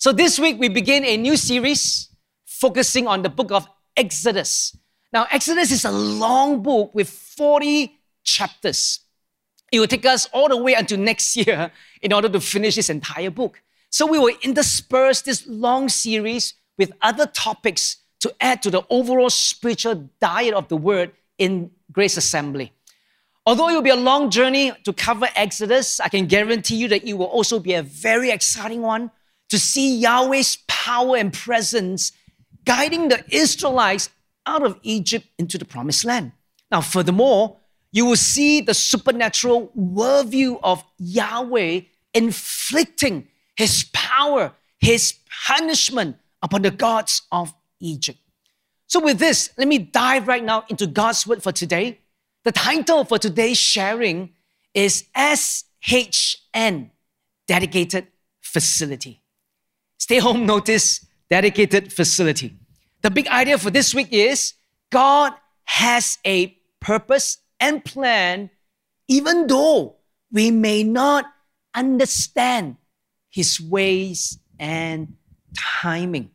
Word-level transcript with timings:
So 0.00 0.12
this 0.12 0.38
week 0.38 0.58
we 0.58 0.70
begin 0.70 1.04
a 1.04 1.18
new 1.18 1.36
series 1.36 2.08
focusing 2.46 3.06
on 3.06 3.20
the 3.20 3.28
book 3.28 3.52
of 3.52 3.68
Exodus. 3.94 4.74
Now, 5.12 5.26
Exodus 5.30 5.70
is 5.70 5.84
a 5.84 5.90
long 5.90 6.62
book 6.62 6.94
with 6.94 7.10
40 7.10 8.00
chapters. 8.24 9.00
It 9.70 9.78
will 9.78 9.86
take 9.86 10.06
us 10.06 10.26
all 10.32 10.48
the 10.48 10.56
way 10.56 10.72
until 10.72 10.96
next 11.10 11.36
year 11.36 11.70
in 12.00 12.14
order 12.14 12.30
to 12.30 12.40
finish 12.40 12.76
this 12.76 12.88
entire 12.88 13.28
book. 13.28 13.60
So 13.90 14.06
we 14.06 14.18
will 14.18 14.34
intersperse 14.40 15.20
this 15.20 15.46
long 15.46 15.90
series 15.90 16.54
with 16.78 16.92
other 17.02 17.26
topics 17.26 17.98
to 18.20 18.34
add 18.40 18.62
to 18.62 18.70
the 18.70 18.82
overall 18.88 19.28
spiritual 19.28 20.08
diet 20.18 20.54
of 20.54 20.68
the 20.68 20.78
word 20.78 21.12
in 21.36 21.72
Grace 21.92 22.16
Assembly. 22.16 22.72
Although 23.44 23.68
it 23.68 23.74
will 23.74 23.82
be 23.82 23.90
a 23.90 23.96
long 23.96 24.30
journey 24.30 24.72
to 24.84 24.94
cover 24.94 25.28
Exodus, 25.36 26.00
I 26.00 26.08
can 26.08 26.24
guarantee 26.24 26.76
you 26.76 26.88
that 26.88 27.04
it 27.04 27.12
will 27.12 27.26
also 27.26 27.58
be 27.58 27.74
a 27.74 27.82
very 27.82 28.30
exciting 28.30 28.80
one 28.80 29.10
to 29.50 29.58
see 29.58 29.98
Yahweh's 29.98 30.58
power 30.66 31.16
and 31.16 31.32
presence 31.32 32.12
guiding 32.64 33.08
the 33.08 33.22
Israelites 33.28 34.08
out 34.46 34.62
of 34.62 34.78
Egypt 34.82 35.26
into 35.38 35.58
the 35.58 35.64
promised 35.64 36.04
land. 36.04 36.32
Now, 36.70 36.80
furthermore, 36.80 37.58
you 37.92 38.06
will 38.06 38.16
see 38.16 38.60
the 38.60 38.74
supernatural 38.74 39.72
worldview 39.76 40.60
of 40.62 40.84
Yahweh 40.98 41.82
inflicting 42.14 43.28
his 43.56 43.84
power, 43.92 44.52
his 44.78 45.14
punishment 45.46 46.16
upon 46.42 46.62
the 46.62 46.70
gods 46.70 47.22
of 47.32 47.52
Egypt. 47.80 48.18
So, 48.86 49.00
with 49.00 49.18
this, 49.18 49.50
let 49.56 49.68
me 49.68 49.78
dive 49.78 50.28
right 50.28 50.42
now 50.42 50.64
into 50.68 50.86
God's 50.86 51.26
word 51.26 51.42
for 51.42 51.52
today. 51.52 52.00
The 52.44 52.52
title 52.52 53.04
for 53.04 53.18
today's 53.18 53.58
sharing 53.58 54.30
is 54.74 55.04
SHN, 55.14 56.90
Dedicated 57.46 58.06
Facility. 58.40 59.19
Stay 60.00 60.18
home 60.18 60.46
notice, 60.46 61.06
dedicated 61.28 61.92
facility. 61.92 62.56
The 63.02 63.10
big 63.10 63.28
idea 63.28 63.58
for 63.58 63.70
this 63.70 63.94
week 63.94 64.08
is 64.10 64.54
God 64.90 65.34
has 65.64 66.18
a 66.26 66.56
purpose 66.80 67.36
and 67.60 67.84
plan, 67.84 68.48
even 69.08 69.46
though 69.46 69.96
we 70.32 70.50
may 70.50 70.82
not 70.82 71.26
understand 71.74 72.76
his 73.28 73.60
ways 73.60 74.38
and 74.58 75.16
timing. 75.54 76.30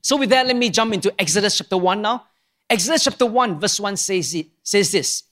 So, 0.00 0.16
with 0.16 0.30
that, 0.30 0.46
let 0.46 0.56
me 0.56 0.70
jump 0.70 0.94
into 0.94 1.12
Exodus 1.20 1.58
chapter 1.58 1.76
1 1.76 2.00
now. 2.00 2.24
Exodus 2.70 3.04
chapter 3.04 3.26
1, 3.26 3.60
verse 3.60 3.78
1 3.78 3.98
says, 3.98 4.34
it, 4.34 4.46
says 4.62 4.90
this 4.90 5.24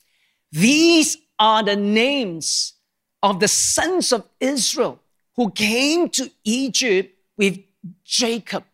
These 0.52 1.16
are 1.38 1.62
the 1.62 1.74
names 1.74 2.74
of 3.22 3.40
the 3.40 3.48
sons 3.48 4.12
of 4.12 4.28
Israel 4.38 5.00
who 5.36 5.50
came 5.50 6.10
to 6.10 6.30
Egypt 6.44 7.16
with 7.40 7.58
Jacob, 8.04 8.64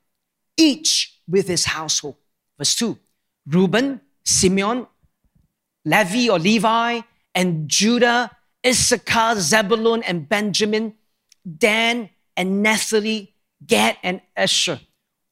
each 0.56 1.20
with 1.28 1.46
his 1.46 1.66
household. 1.66 2.16
Verse 2.58 2.74
2 2.74 2.98
Reuben, 3.46 4.00
Simeon, 4.24 4.88
Levi 5.84 6.28
or 6.28 6.40
Levi, 6.40 7.00
and 7.32 7.68
Judah, 7.68 8.28
Issachar, 8.66 9.36
Zebulun, 9.36 10.02
and 10.02 10.28
Benjamin, 10.28 10.94
Dan, 11.46 12.10
and 12.36 12.60
Naphtali, 12.60 13.32
Gad, 13.64 13.98
and 14.02 14.20
Asher. 14.36 14.80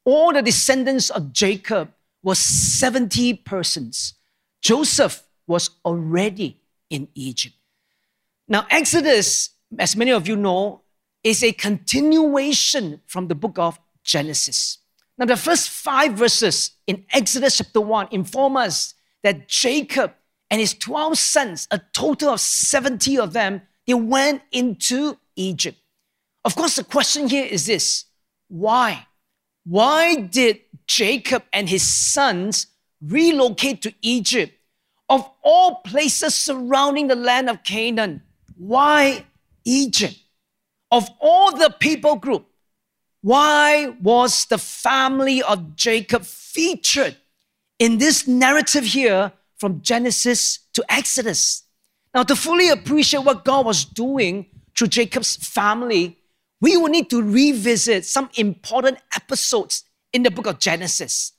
All 0.04 0.32
the 0.32 0.42
descendants 0.42 1.10
of 1.10 1.32
Jacob 1.32 1.92
was 2.22 2.38
70 2.38 3.34
persons. 3.38 4.14
Joseph 4.62 5.24
was 5.48 5.70
already 5.84 6.60
in 6.88 7.08
Egypt. 7.16 7.56
Now, 8.46 8.64
Exodus, 8.70 9.50
as 9.76 9.96
many 9.96 10.12
of 10.12 10.28
you 10.28 10.36
know, 10.36 10.83
is 11.24 11.42
a 11.42 11.52
continuation 11.52 13.00
from 13.06 13.28
the 13.28 13.34
book 13.34 13.58
of 13.58 13.80
Genesis. 14.04 14.78
Now, 15.16 15.24
the 15.24 15.36
first 15.36 15.70
five 15.70 16.12
verses 16.12 16.72
in 16.86 17.04
Exodus 17.10 17.56
chapter 17.56 17.80
1 17.80 18.08
inform 18.10 18.56
us 18.56 18.94
that 19.22 19.48
Jacob 19.48 20.12
and 20.50 20.60
his 20.60 20.74
12 20.74 21.16
sons, 21.16 21.66
a 21.70 21.80
total 21.92 22.30
of 22.30 22.40
70 22.40 23.18
of 23.18 23.32
them, 23.32 23.62
they 23.86 23.94
went 23.94 24.42
into 24.52 25.16
Egypt. 25.34 25.78
Of 26.44 26.54
course, 26.56 26.76
the 26.76 26.84
question 26.84 27.28
here 27.28 27.46
is 27.46 27.66
this 27.66 28.04
why? 28.48 29.06
Why 29.64 30.16
did 30.16 30.60
Jacob 30.86 31.44
and 31.52 31.68
his 31.68 31.90
sons 31.90 32.66
relocate 33.00 33.80
to 33.82 33.94
Egypt? 34.02 34.52
Of 35.08 35.28
all 35.42 35.76
places 35.76 36.34
surrounding 36.34 37.08
the 37.08 37.16
land 37.16 37.48
of 37.48 37.62
Canaan, 37.62 38.22
why 38.56 39.24
Egypt? 39.64 40.18
Of 40.94 41.10
all 41.18 41.50
the 41.50 41.74
people 41.80 42.14
group, 42.14 42.46
why 43.20 43.96
was 44.00 44.44
the 44.44 44.58
family 44.58 45.42
of 45.42 45.74
Jacob 45.74 46.22
featured 46.22 47.16
in 47.80 47.98
this 47.98 48.28
narrative 48.28 48.84
here 48.84 49.32
from 49.58 49.82
Genesis 49.82 50.60
to 50.72 50.84
Exodus? 50.88 51.64
Now, 52.14 52.22
to 52.22 52.36
fully 52.36 52.68
appreciate 52.68 53.24
what 53.24 53.44
God 53.44 53.66
was 53.66 53.84
doing 53.84 54.46
through 54.78 54.86
Jacob's 54.86 55.34
family, 55.34 56.16
we 56.60 56.76
will 56.76 56.90
need 56.90 57.10
to 57.10 57.20
revisit 57.20 58.04
some 58.04 58.30
important 58.36 58.98
episodes 59.16 59.82
in 60.12 60.22
the 60.22 60.30
book 60.30 60.46
of 60.46 60.60
Genesis. 60.60 61.32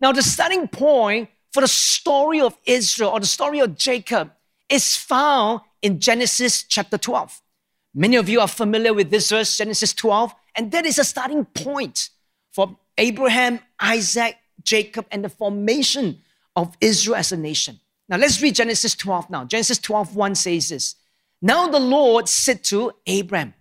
Now, 0.00 0.12
the 0.12 0.22
starting 0.22 0.68
point 0.68 1.28
for 1.52 1.60
the 1.60 1.68
story 1.68 2.40
of 2.40 2.56
Israel 2.64 3.10
or 3.10 3.20
the 3.20 3.26
story 3.26 3.58
of 3.58 3.76
Jacob 3.76 4.32
is 4.70 4.96
found 4.96 5.60
in 5.82 6.00
Genesis 6.00 6.62
chapter 6.62 6.96
12. 6.96 7.41
Many 7.94 8.16
of 8.16 8.28
you 8.28 8.40
are 8.40 8.48
familiar 8.48 8.94
with 8.94 9.10
this 9.10 9.30
verse, 9.30 9.56
Genesis 9.56 9.92
12, 9.92 10.34
and 10.54 10.72
that 10.72 10.86
is 10.86 10.98
a 10.98 11.04
starting 11.04 11.44
point 11.44 12.10
for 12.50 12.78
Abraham, 12.96 13.60
Isaac, 13.80 14.36
Jacob, 14.62 15.06
and 15.10 15.24
the 15.24 15.28
formation 15.28 16.20
of 16.56 16.76
Israel 16.80 17.16
as 17.16 17.32
a 17.32 17.36
nation. 17.36 17.80
Now 18.08 18.16
let's 18.16 18.40
read 18.42 18.54
Genesis 18.54 18.94
12 18.94 19.30
now. 19.30 19.44
Genesis 19.44 19.78
12, 19.78 20.16
1 20.16 20.34
says 20.34 20.68
this. 20.68 20.94
Now 21.40 21.68
the 21.68 21.80
Lord 21.80 22.28
said 22.28 22.62
to 22.64 22.92
Abraham, 23.06 23.54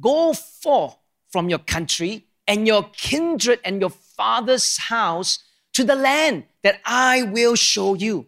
Go 0.00 0.32
forth 0.32 0.96
from 1.30 1.48
your 1.48 1.58
country 1.58 2.26
and 2.46 2.66
your 2.66 2.84
kindred 2.92 3.60
and 3.64 3.80
your 3.80 3.90
father's 3.90 4.76
house 4.76 5.38
to 5.74 5.84
the 5.84 5.94
land 5.94 6.44
that 6.62 6.80
I 6.84 7.22
will 7.22 7.54
show 7.54 7.94
you. 7.94 8.26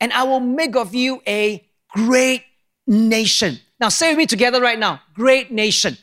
And 0.00 0.12
I 0.12 0.24
will 0.24 0.40
make 0.40 0.76
of 0.76 0.94
you 0.94 1.22
a 1.26 1.66
great 1.90 2.44
nation. 2.86 3.60
Now, 3.78 3.88
say 3.88 4.10
with 4.10 4.18
me 4.18 4.26
together 4.26 4.60
right 4.60 4.78
now 4.78 5.02
great 5.14 5.50
nation. 5.50 5.96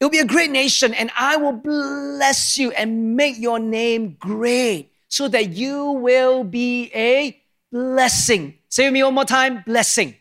It 0.00 0.04
will 0.04 0.10
be 0.10 0.20
a 0.20 0.24
great 0.24 0.50
nation, 0.50 0.94
and 0.94 1.10
I 1.16 1.36
will 1.36 1.52
bless 1.52 2.56
you 2.56 2.70
and 2.70 3.16
make 3.16 3.36
your 3.38 3.58
name 3.58 4.16
great 4.20 4.92
so 5.08 5.26
that 5.26 5.50
you 5.50 5.90
will 5.90 6.44
be 6.44 6.90
a 6.94 7.40
blessing. 7.72 8.58
Say 8.68 8.84
with 8.84 8.92
me 8.92 9.02
one 9.02 9.14
more 9.14 9.24
time 9.24 9.64
blessing. 9.66 10.14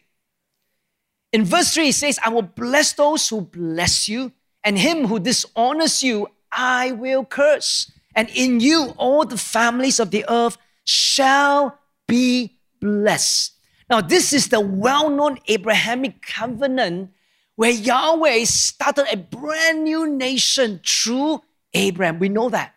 In 1.32 1.46
verse 1.46 1.74
3, 1.74 1.90
it 1.90 1.94
says, 1.94 2.20
I 2.24 2.30
will 2.30 2.42
bless 2.42 2.94
those 2.94 3.28
who 3.30 3.42
bless 3.42 4.10
you, 4.10 4.32
and 4.64 4.80
him 4.80 5.06
who 5.06 5.20
dishonors 5.20 6.02
you, 6.02 6.28
I 6.52 6.94
will 6.94 7.24
curse. 7.24 7.92
And 8.16 8.30
in 8.30 8.60
you, 8.60 8.96
all 8.98 9.26
the 9.26 9.38
families 9.38 10.00
of 10.00 10.10
the 10.10 10.26
earth 10.28 10.58
shall 10.86 11.78
be 12.08 12.58
blessed. 12.80 13.57
Now, 13.90 14.02
this 14.02 14.34
is 14.34 14.50
the 14.50 14.60
well 14.60 15.10
known 15.10 15.40
Abrahamic 15.48 16.22
covenant 16.22 17.12
where 17.56 17.72
Yahweh 17.72 18.44
started 18.46 19.08
a 19.12 19.18
brand 19.18 19.84
new 19.84 20.08
nation 20.08 20.80
through 20.86 21.42
Abraham. 21.74 22.20
We 22.20 22.30
know 22.30 22.50
that. 22.50 22.76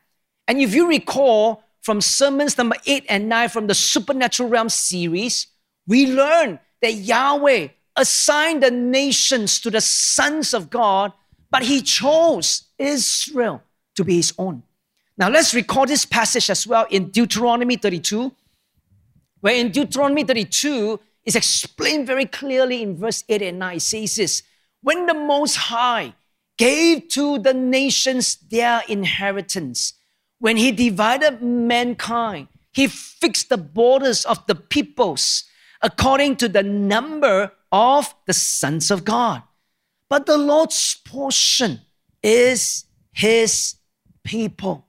And 0.49 0.61
if 0.61 0.75
you 0.75 0.89
recall 0.89 1.63
from 1.83 2.01
sermons 2.01 2.57
number 2.57 2.77
eight 2.87 3.05
and 3.09 3.29
nine 3.29 3.49
from 3.49 3.67
the 3.67 3.75
Supernatural 3.75 4.49
Realm 4.49 4.69
series, 4.69 5.49
we 5.87 6.07
learn 6.07 6.59
that 6.83 6.95
Yahweh 6.95 7.69
assigned 7.97 8.63
the 8.63 8.71
nations 8.71 9.61
to 9.61 9.71
the 9.71 9.81
sons 9.81 10.55
of 10.55 10.71
God, 10.71 11.13
but 11.51 11.63
he 11.63 11.83
chose 11.83 12.65
Israel 12.79 13.63
to 13.97 14.05
be 14.05 14.17
his 14.17 14.33
own. 14.39 14.63
Now 15.19 15.29
let's 15.29 15.53
recall 15.53 15.85
this 15.85 16.07
passage 16.07 16.49
as 16.49 16.67
well 16.67 16.87
in 16.91 17.11
Deuteronomy 17.11 17.77
32, 17.77 18.33
where 19.41 19.55
in 19.55 19.71
Deuteronomy 19.71 20.25
32 20.25 21.01
is 21.25 21.37
explained 21.37 22.07
very 22.07 22.27
clearly 22.27 22.83
in 22.83 22.97
verse 22.97 23.25
8 23.29 23.43
and 23.43 23.59
9. 23.59 23.77
It 23.77 23.81
says 23.81 24.17
this 24.17 24.43
When 24.83 25.07
the 25.07 25.15
Most 25.15 25.57
High 25.57 26.15
gave 26.59 27.09
to 27.09 27.39
the 27.39 27.55
nations 27.55 28.37
their 28.37 28.83
inheritance, 28.89 29.95
when 30.39 30.57
he 30.57 30.73
divided 30.73 31.43
mankind, 31.43 32.49
he 32.73 32.87
fixed 32.87 33.49
the 33.49 33.59
borders 33.59 34.25
of 34.25 34.47
the 34.47 34.55
peoples 34.55 35.45
according 35.83 36.37
to 36.37 36.49
the 36.49 36.63
number 36.63 37.53
of 37.73 38.15
the 38.27 38.33
sons 38.33 38.91
of 38.91 39.05
God. 39.05 39.43
But 40.09 40.27
the 40.27 40.39
Lord's 40.39 40.97
portion 41.05 41.81
is 42.23 42.85
his 43.13 43.77
people. 44.25 44.87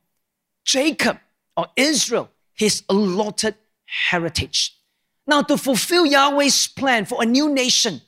Jacob 0.64 1.20
or 1.56 1.68
Israel, 1.76 2.30
his 2.54 2.84
allotted 2.90 3.56
heritage. 4.10 4.78
Now, 5.28 5.42
to 5.44 5.58
fulfill 5.58 6.06
Yahweh's 6.06 6.68
plan 6.68 7.06
for 7.06 7.22
a 7.22 7.26
new 7.26 7.54
nation, 7.54 8.02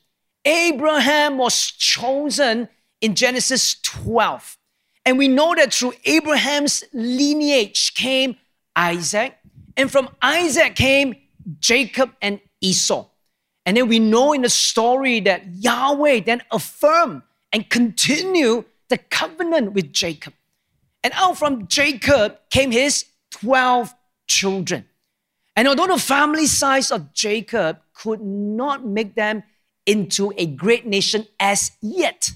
Abraham 0.46 1.38
was 1.38 1.72
chosen 1.72 2.70
in 3.02 3.16
Genesis 3.16 3.76
12. 3.82 4.58
And 5.06 5.18
we 5.18 5.28
know 5.28 5.54
that 5.56 5.74
through 5.74 5.94
Abraham's 6.06 6.84
lineage 6.94 7.94
came 7.94 8.38
Isaac, 8.76 9.38
and 9.76 9.92
from 9.92 10.10
Isaac 10.22 10.76
came 10.76 11.16
Jacob 11.60 12.12
and 12.22 12.40
Esau. 12.62 13.08
And 13.66 13.78
then 13.78 13.88
we 13.88 14.00
know 14.00 14.34
in 14.34 14.42
the 14.42 14.50
story 14.50 15.20
that 15.22 15.44
Yahweh 15.48 16.22
then 16.22 16.42
affirmed 16.52 17.22
and 17.52 17.70
continued 17.70 18.66
the 18.90 18.98
covenant 18.98 19.74
with 19.74 19.94
Jacob. 19.94 20.34
And 21.04 21.14
out 21.16 21.38
from 21.38 21.68
Jacob 21.68 22.40
came 22.50 22.72
his 22.72 23.06
12 23.32 23.94
children. 24.28 24.86
And 25.56 25.68
although 25.68 25.88
the 25.88 25.98
family 25.98 26.48
size 26.48 26.92
of 26.92 27.14
Jacob 27.14 27.80
could 27.94 28.22
not 28.22 28.86
make 28.86 29.16
them 29.16 29.44
into 29.86 30.34
a 30.38 30.46
great 30.46 30.86
nation 30.86 31.28
as 31.40 31.72
yet, 31.82 32.32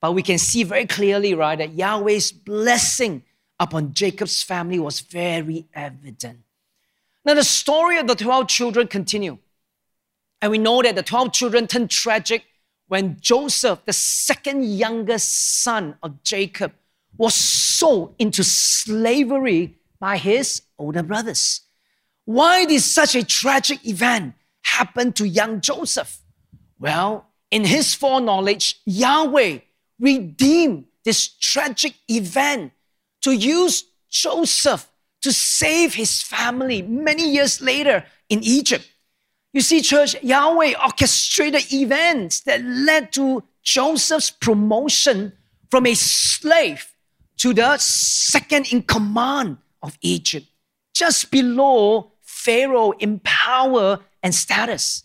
but 0.00 0.12
we 0.12 0.22
can 0.22 0.38
see 0.38 0.62
very 0.62 0.86
clearly, 0.86 1.34
right, 1.34 1.58
that 1.58 1.74
Yahweh's 1.74 2.32
blessing 2.32 3.22
upon 3.60 3.92
Jacob's 3.94 4.42
family 4.42 4.78
was 4.78 5.00
very 5.00 5.66
evident. 5.74 6.40
Now, 7.24 7.34
the 7.34 7.44
story 7.44 7.98
of 7.98 8.08
the 8.08 8.16
12 8.16 8.48
children 8.48 8.88
continue. 8.88 9.38
And 10.40 10.50
we 10.50 10.58
know 10.58 10.82
that 10.82 10.96
the 10.96 11.04
12 11.04 11.32
children 11.32 11.68
turned 11.68 11.90
tragic 11.90 12.44
when 12.88 13.18
Joseph, 13.20 13.84
the 13.84 13.92
second 13.92 14.64
youngest 14.64 15.62
son 15.62 15.96
of 16.02 16.22
Jacob, 16.24 16.72
was 17.16 17.34
sold 17.34 18.14
into 18.18 18.42
slavery 18.42 19.76
by 20.00 20.16
his 20.16 20.62
older 20.78 21.02
brothers. 21.04 21.60
Why 22.24 22.64
did 22.64 22.82
such 22.82 23.14
a 23.14 23.24
tragic 23.24 23.86
event 23.86 24.34
happen 24.62 25.12
to 25.14 25.26
young 25.26 25.60
Joseph? 25.60 26.18
Well, 26.78 27.26
in 27.50 27.64
his 27.64 27.94
foreknowledge, 27.94 28.80
Yahweh 28.86 29.58
redeemed 29.98 30.86
this 31.04 31.28
tragic 31.28 31.94
event 32.08 32.72
to 33.22 33.32
use 33.32 33.84
Joseph 34.08 34.88
to 35.22 35.32
save 35.32 35.94
his 35.94 36.22
family 36.22 36.82
many 36.82 37.30
years 37.30 37.60
later 37.60 38.04
in 38.28 38.42
Egypt. 38.42 38.88
You 39.52 39.60
see, 39.60 39.80
church, 39.80 40.16
Yahweh 40.22 40.74
orchestrated 40.82 41.72
events 41.72 42.40
that 42.40 42.64
led 42.64 43.12
to 43.12 43.44
Joseph's 43.62 44.30
promotion 44.30 45.32
from 45.70 45.86
a 45.86 45.94
slave 45.94 46.88
to 47.38 47.52
the 47.52 47.76
second 47.78 48.72
in 48.72 48.82
command 48.82 49.58
of 49.82 49.98
Egypt, 50.00 50.46
just 50.94 51.30
below 51.30 52.11
Pharaoh 52.44 52.92
in 52.92 53.20
power 53.20 54.00
and 54.22 54.34
status. 54.34 55.04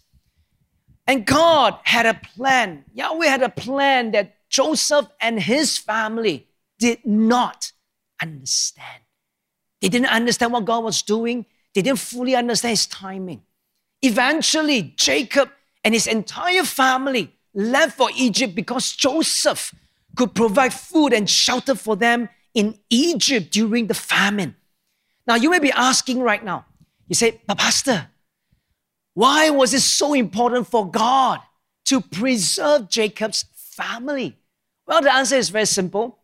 And 1.06 1.25
God 1.25 1.78
had 1.84 2.06
a 2.06 2.13
plan. 2.13 2.84
Yahweh 2.94 3.28
had 3.28 3.44
a 3.44 3.50
plan 3.50 4.12
that 4.12 4.36
Joseph 4.50 5.07
and 5.22 5.39
his 5.39 5.78
family 5.78 6.48
did 6.80 7.06
not 7.06 7.72
understand. 8.22 9.04
They 9.81 9.89
didn't 9.89 10.07
understand 10.07 10.54
what 10.54 10.66
God 10.66 10.84
was 10.84 11.01
doing, 11.01 11.45
they 11.74 11.81
didn't 11.81 12.00
fully 12.00 12.36
understand 12.36 12.72
his 12.72 12.88
timing. 12.88 13.44
Eventually, 14.01 14.94
Jacob 14.98 15.50
and 15.84 15.94
his 15.94 16.07
entire 16.07 16.63
family 16.63 17.34
left 17.54 17.98
for 17.98 18.10
Egypt 18.16 18.56
because 18.56 18.95
Joseph 18.95 19.74
could 20.16 20.34
provide 20.34 20.74
food 20.74 21.13
and 21.13 21.30
shelter 21.30 21.75
for 21.75 21.95
them 21.95 22.30
in 22.54 22.80
Egypt 22.89 23.51
during 23.51 23.88
the 23.88 23.94
famine. 23.94 24.56
Now, 25.28 25.36
you 25.36 25.50
may 25.50 25.60
be 25.60 25.72
asking 25.72 26.22
right 26.22 26.44
now, 26.44 26.66
you 27.07 27.15
say, 27.15 27.42
but 27.45 27.57
Pastor, 27.57 28.07
why 29.13 29.50
was 29.50 29.74
it 29.74 29.81
so 29.81 30.13
important 30.13 30.68
for 30.68 30.89
God 30.89 31.39
to 31.86 32.01
preserve 32.01 32.89
Jacob's 32.89 33.45
family? 33.54 34.38
Well, 34.86 35.01
the 35.01 35.13
answer 35.13 35.36
is 35.36 35.50
very 35.50 35.65
simple. 35.65 36.19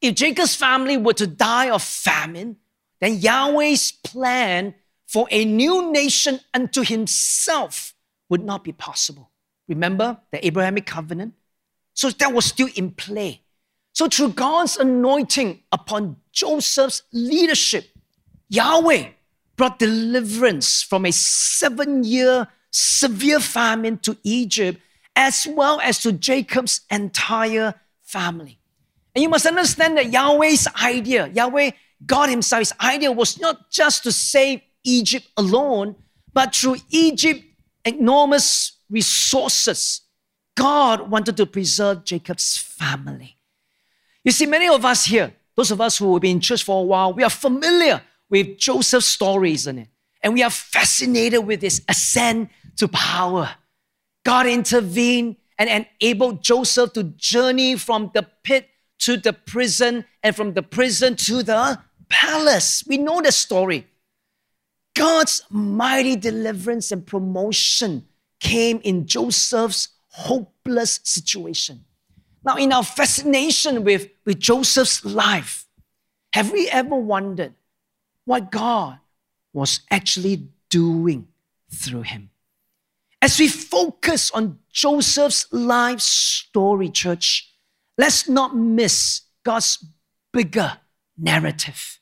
If 0.00 0.14
Jacob's 0.14 0.54
family 0.54 0.96
were 0.96 1.14
to 1.14 1.26
die 1.26 1.70
of 1.70 1.82
famine, 1.82 2.56
then 3.00 3.18
Yahweh's 3.18 3.92
plan 3.92 4.74
for 5.06 5.26
a 5.30 5.44
new 5.44 5.92
nation 5.92 6.40
unto 6.54 6.82
himself 6.82 7.94
would 8.28 8.44
not 8.44 8.64
be 8.64 8.72
possible. 8.72 9.30
Remember 9.68 10.18
the 10.30 10.44
Abrahamic 10.46 10.86
covenant? 10.86 11.34
So 11.94 12.10
that 12.10 12.32
was 12.32 12.44
still 12.44 12.68
in 12.74 12.92
play. 12.92 13.42
So, 13.92 14.06
through 14.06 14.30
God's 14.30 14.76
anointing 14.76 15.60
upon 15.72 16.16
Joseph's 16.32 17.02
leadership, 17.12 17.88
Yahweh 18.48 19.08
brought 19.60 19.78
deliverance 19.78 20.82
from 20.82 21.04
a 21.04 21.12
seven 21.12 22.02
year 22.02 22.48
severe 22.70 23.40
famine 23.40 23.98
to 23.98 24.16
Egypt, 24.22 24.80
as 25.14 25.46
well 25.50 25.78
as 25.82 25.98
to 25.98 26.12
Jacob's 26.12 26.80
entire 26.90 27.74
family. 28.02 28.58
And 29.14 29.22
you 29.22 29.28
must 29.28 29.44
understand 29.44 29.98
that 29.98 30.10
Yahweh's 30.10 30.66
idea, 30.82 31.26
Yahweh, 31.26 31.72
God 32.06 32.30
Himself, 32.30 32.60
His 32.60 32.72
idea 32.80 33.12
was 33.12 33.38
not 33.38 33.70
just 33.70 34.02
to 34.04 34.12
save 34.12 34.62
Egypt 34.82 35.28
alone, 35.36 35.94
but 36.32 36.56
through 36.56 36.76
Egypt's 36.88 37.44
enormous 37.84 38.78
resources, 38.88 40.00
God 40.56 41.10
wanted 41.10 41.36
to 41.36 41.44
preserve 41.44 42.04
Jacob's 42.06 42.56
family. 42.56 43.36
You 44.24 44.32
see, 44.32 44.46
many 44.46 44.68
of 44.68 44.86
us 44.86 45.04
here, 45.04 45.34
those 45.54 45.70
of 45.70 45.82
us 45.82 45.98
who 45.98 46.14
have 46.14 46.22
been 46.22 46.36
in 46.36 46.40
church 46.40 46.64
for 46.64 46.80
a 46.80 46.86
while, 46.86 47.12
we 47.12 47.22
are 47.22 47.28
familiar 47.28 48.00
with 48.30 48.58
Joseph's 48.58 49.06
story, 49.06 49.52
isn't 49.52 49.78
it? 49.78 49.88
And 50.22 50.34
we 50.34 50.42
are 50.42 50.50
fascinated 50.50 51.44
with 51.46 51.62
his 51.62 51.82
ascent 51.88 52.50
to 52.76 52.88
power. 52.88 53.50
God 54.24 54.46
intervened 54.46 55.36
and 55.58 55.86
enabled 56.00 56.42
Joseph 56.42 56.92
to 56.94 57.04
journey 57.04 57.76
from 57.76 58.10
the 58.14 58.26
pit 58.42 58.68
to 59.00 59.16
the 59.16 59.32
prison 59.32 60.04
and 60.22 60.34
from 60.36 60.54
the 60.54 60.62
prison 60.62 61.16
to 61.16 61.42
the 61.42 61.78
palace. 62.08 62.84
We 62.86 62.98
know 62.98 63.20
the 63.20 63.32
story. 63.32 63.86
God's 64.94 65.42
mighty 65.50 66.16
deliverance 66.16 66.92
and 66.92 67.06
promotion 67.06 68.06
came 68.40 68.80
in 68.82 69.06
Joseph's 69.06 69.88
hopeless 70.08 71.00
situation. 71.04 71.84
Now, 72.44 72.56
in 72.56 72.72
our 72.72 72.82
fascination 72.82 73.84
with, 73.84 74.08
with 74.24 74.38
Joseph's 74.38 75.04
life, 75.04 75.66
have 76.32 76.52
we 76.52 76.68
ever 76.68 76.96
wondered 76.96 77.54
what 78.30 78.52
God 78.52 78.96
was 79.52 79.80
actually 79.90 80.46
doing 80.68 81.26
through 81.68 82.02
him. 82.02 82.30
As 83.20 83.40
we 83.40 83.48
focus 83.48 84.30
on 84.30 84.60
Joseph's 84.72 85.52
life 85.52 85.98
story, 85.98 86.90
church, 86.90 87.52
let's 87.98 88.28
not 88.28 88.54
miss 88.54 89.22
God's 89.42 89.84
bigger 90.32 90.78
narrative. 91.18 91.98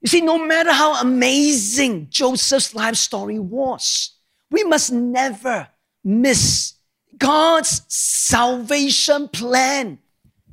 You 0.00 0.06
see, 0.06 0.20
no 0.20 0.38
matter 0.46 0.72
how 0.72 1.00
amazing 1.00 2.06
Joseph's 2.08 2.72
life 2.72 2.94
story 2.94 3.40
was, 3.40 4.14
we 4.52 4.62
must 4.62 4.92
never 4.92 5.66
miss 6.04 6.74
God's 7.18 7.82
salvation 7.88 9.26
plan 9.26 9.98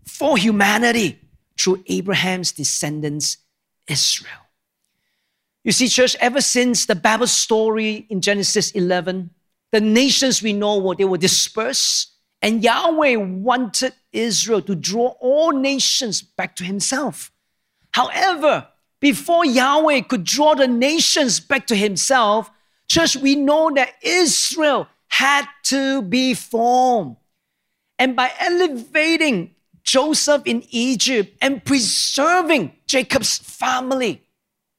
for 0.04 0.36
humanity 0.36 1.20
through 1.60 1.84
Abraham's 1.86 2.52
descendants, 2.52 3.38
Israel. 3.88 4.45
You 5.66 5.72
see, 5.72 5.88
church, 5.88 6.16
ever 6.20 6.42
since 6.42 6.86
the 6.86 6.94
Bible 6.94 7.26
story 7.26 8.06
in 8.08 8.22
Genesis 8.22 8.70
11, 8.72 9.32
the 9.72 9.82
nations 9.82 10.44
we 10.44 10.54
know 10.54 10.78
were, 10.78 10.94
they 10.94 11.06
were 11.06 11.18
dispersed, 11.18 12.12
and 12.40 12.64
Yahweh 12.64 13.16
wanted 13.16 13.94
Israel 14.14 14.62
to 14.62 14.76
draw 14.76 15.16
all 15.20 15.54
nations 15.54 16.22
back 16.22 16.56
to 16.58 16.64
Himself. 16.64 17.32
However, 17.90 18.68
before 19.00 19.44
Yahweh 19.44 20.02
could 20.02 20.24
draw 20.24 20.54
the 20.54 20.68
nations 20.68 21.40
back 21.40 21.66
to 21.66 21.76
Himself, 21.76 22.52
church, 22.88 23.16
we 23.16 23.36
know 23.36 23.72
that 23.74 23.94
Israel 24.04 24.88
had 25.08 25.48
to 25.64 26.04
be 26.04 26.36
formed. 26.36 27.16
And 27.98 28.16
by 28.16 28.32
elevating 28.40 29.56
Joseph 29.82 30.44
in 30.46 30.64
Egypt 30.70 31.36
and 31.42 31.66
preserving 31.66 32.74
Jacob's 32.86 33.40
family, 33.40 34.22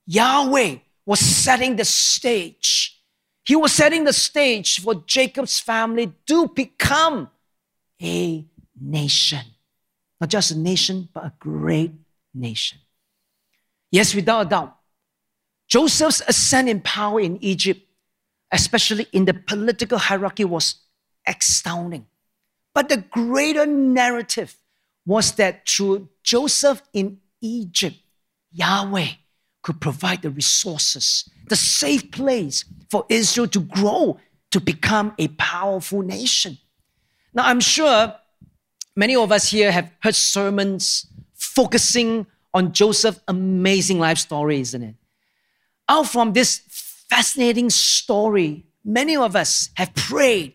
Yahweh 0.07 0.77
was 1.05 1.21
setting 1.21 1.77
the 1.77 1.85
stage. 1.85 3.01
He 3.45 3.55
was 3.55 3.73
setting 3.73 4.05
the 4.05 4.13
stage 4.13 4.81
for 4.81 4.95
Jacob's 5.07 5.61
family 5.61 6.13
to 6.27 6.49
become 6.49 7.31
a 8.03 8.45
nation. 8.81 9.43
Not 10.21 10.31
just 10.31 10.51
a 10.51 10.59
nation, 10.59 11.09
but 11.13 11.25
a 11.25 11.33
great 11.39 11.93
nation. 12.35 12.79
Yes, 13.91 14.15
without 14.15 14.47
a 14.47 14.49
doubt, 14.49 14.77
Joseph's 15.69 16.23
ascent 16.27 16.69
in 16.69 16.81
power 16.81 17.21
in 17.21 17.43
Egypt, 17.43 17.81
especially 18.53 19.07
in 19.13 19.25
the 19.25 19.35
political 19.35 19.99
hierarchy, 19.99 20.45
was 20.45 20.77
astounding. 21.27 22.07
But 22.75 22.89
the 22.89 22.99
greater 22.99 23.67
narrative 23.67 24.57
was 25.05 25.33
that 25.33 25.69
through 25.69 26.09
Joseph 26.23 26.83
in 26.93 27.19
Egypt, 27.41 27.97
Yahweh 28.53 29.09
could 29.66 29.80
provide 29.80 30.23
the 30.23 30.30
resources, 30.30 31.28
the 31.49 31.56
safe 31.56 32.11
place 32.11 32.64
for 32.90 33.04
Israel 33.08 33.49
to 33.49 33.61
grow 33.61 34.18
to 34.52 34.61
become 34.61 35.12
a 35.18 35.26
powerful 35.28 36.02
nation. 36.02 36.56
Now, 37.35 37.46
I'm 37.46 37.61
sure 37.61 38.14
Many 38.96 39.14
of 39.14 39.30
us 39.30 39.50
here 39.50 39.70
have 39.70 39.92
heard 40.00 40.14
sermons 40.14 41.06
focusing 41.35 42.26
on 42.54 42.73
Joseph's 42.73 43.20
amazing 43.28 43.99
life 43.99 44.16
story, 44.16 44.61
isn't 44.61 44.82
it? 44.82 44.94
Out 45.87 46.08
from 46.08 46.32
this 46.32 46.62
fascinating 47.11 47.68
story, 47.68 48.64
many 48.82 49.14
of 49.14 49.37
us 49.37 49.68
have 49.75 49.94
prayed. 49.94 50.54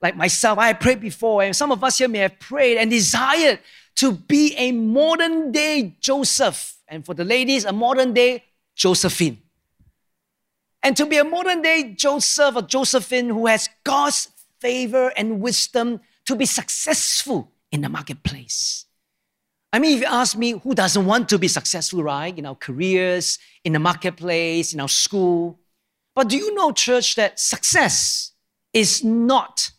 Like 0.00 0.16
myself, 0.16 0.58
I 0.58 0.72
prayed 0.72 1.00
before, 1.00 1.42
and 1.42 1.54
some 1.54 1.70
of 1.70 1.84
us 1.84 1.98
here 1.98 2.08
may 2.08 2.20
have 2.20 2.38
prayed 2.38 2.78
and 2.78 2.90
desired 2.90 3.60
to 3.96 4.12
be 4.12 4.54
a 4.56 4.72
modern 4.72 5.52
day 5.52 5.96
Joseph. 6.00 6.75
And 6.88 7.04
for 7.04 7.14
the 7.14 7.24
ladies, 7.24 7.64
a 7.64 7.72
modern 7.72 8.12
day 8.12 8.44
Josephine. 8.74 9.38
And 10.82 10.96
to 10.96 11.06
be 11.06 11.16
a 11.16 11.24
modern 11.24 11.62
day 11.62 11.94
Joseph 11.94 12.56
or 12.56 12.62
Josephine 12.62 13.28
who 13.28 13.46
has 13.46 13.68
God's 13.82 14.28
favor 14.60 15.12
and 15.16 15.40
wisdom 15.40 16.00
to 16.26 16.36
be 16.36 16.46
successful 16.46 17.52
in 17.72 17.80
the 17.80 17.88
marketplace. 17.88 18.86
I 19.72 19.78
mean, 19.78 19.96
if 19.96 20.00
you 20.00 20.06
ask 20.06 20.36
me, 20.36 20.52
who 20.52 20.74
doesn't 20.74 21.04
want 21.04 21.28
to 21.30 21.38
be 21.38 21.48
successful, 21.48 22.02
right? 22.02 22.36
In 22.36 22.46
our 22.46 22.54
careers, 22.54 23.38
in 23.64 23.72
the 23.72 23.78
marketplace, 23.78 24.72
in 24.72 24.80
our 24.80 24.88
school. 24.88 25.58
But 26.14 26.28
do 26.28 26.36
you 26.36 26.54
know, 26.54 26.72
church, 26.72 27.16
that 27.16 27.38
success 27.38 28.32
is 28.72 29.04
not 29.04 29.72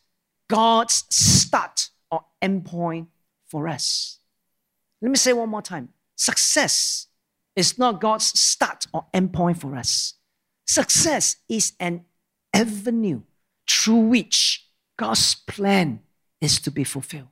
God's 0.50 1.06
start 1.10 1.90
or 2.12 2.26
end 2.42 2.66
point 2.66 3.08
for 3.48 3.68
us? 3.68 4.20
Let 5.02 5.10
me 5.10 5.18
say 5.18 5.34
one 5.34 5.50
more 5.50 5.62
time. 5.62 5.90
Success 6.18 7.08
is 7.56 7.78
not 7.78 8.02
God's 8.02 8.38
start 8.38 8.88
or 8.94 9.06
end 9.14 9.32
point 9.32 9.62
for 9.62 9.76
us. 9.76 10.16
Success 10.66 11.38
is 11.48 11.74
an 11.80 12.06
avenue 12.54 13.22
through 13.70 14.10
which 14.10 14.68
God's 14.98 15.36
plan 15.36 16.02
is 16.42 16.60
to 16.60 16.72
be 16.72 16.84
fulfilled. 16.84 17.30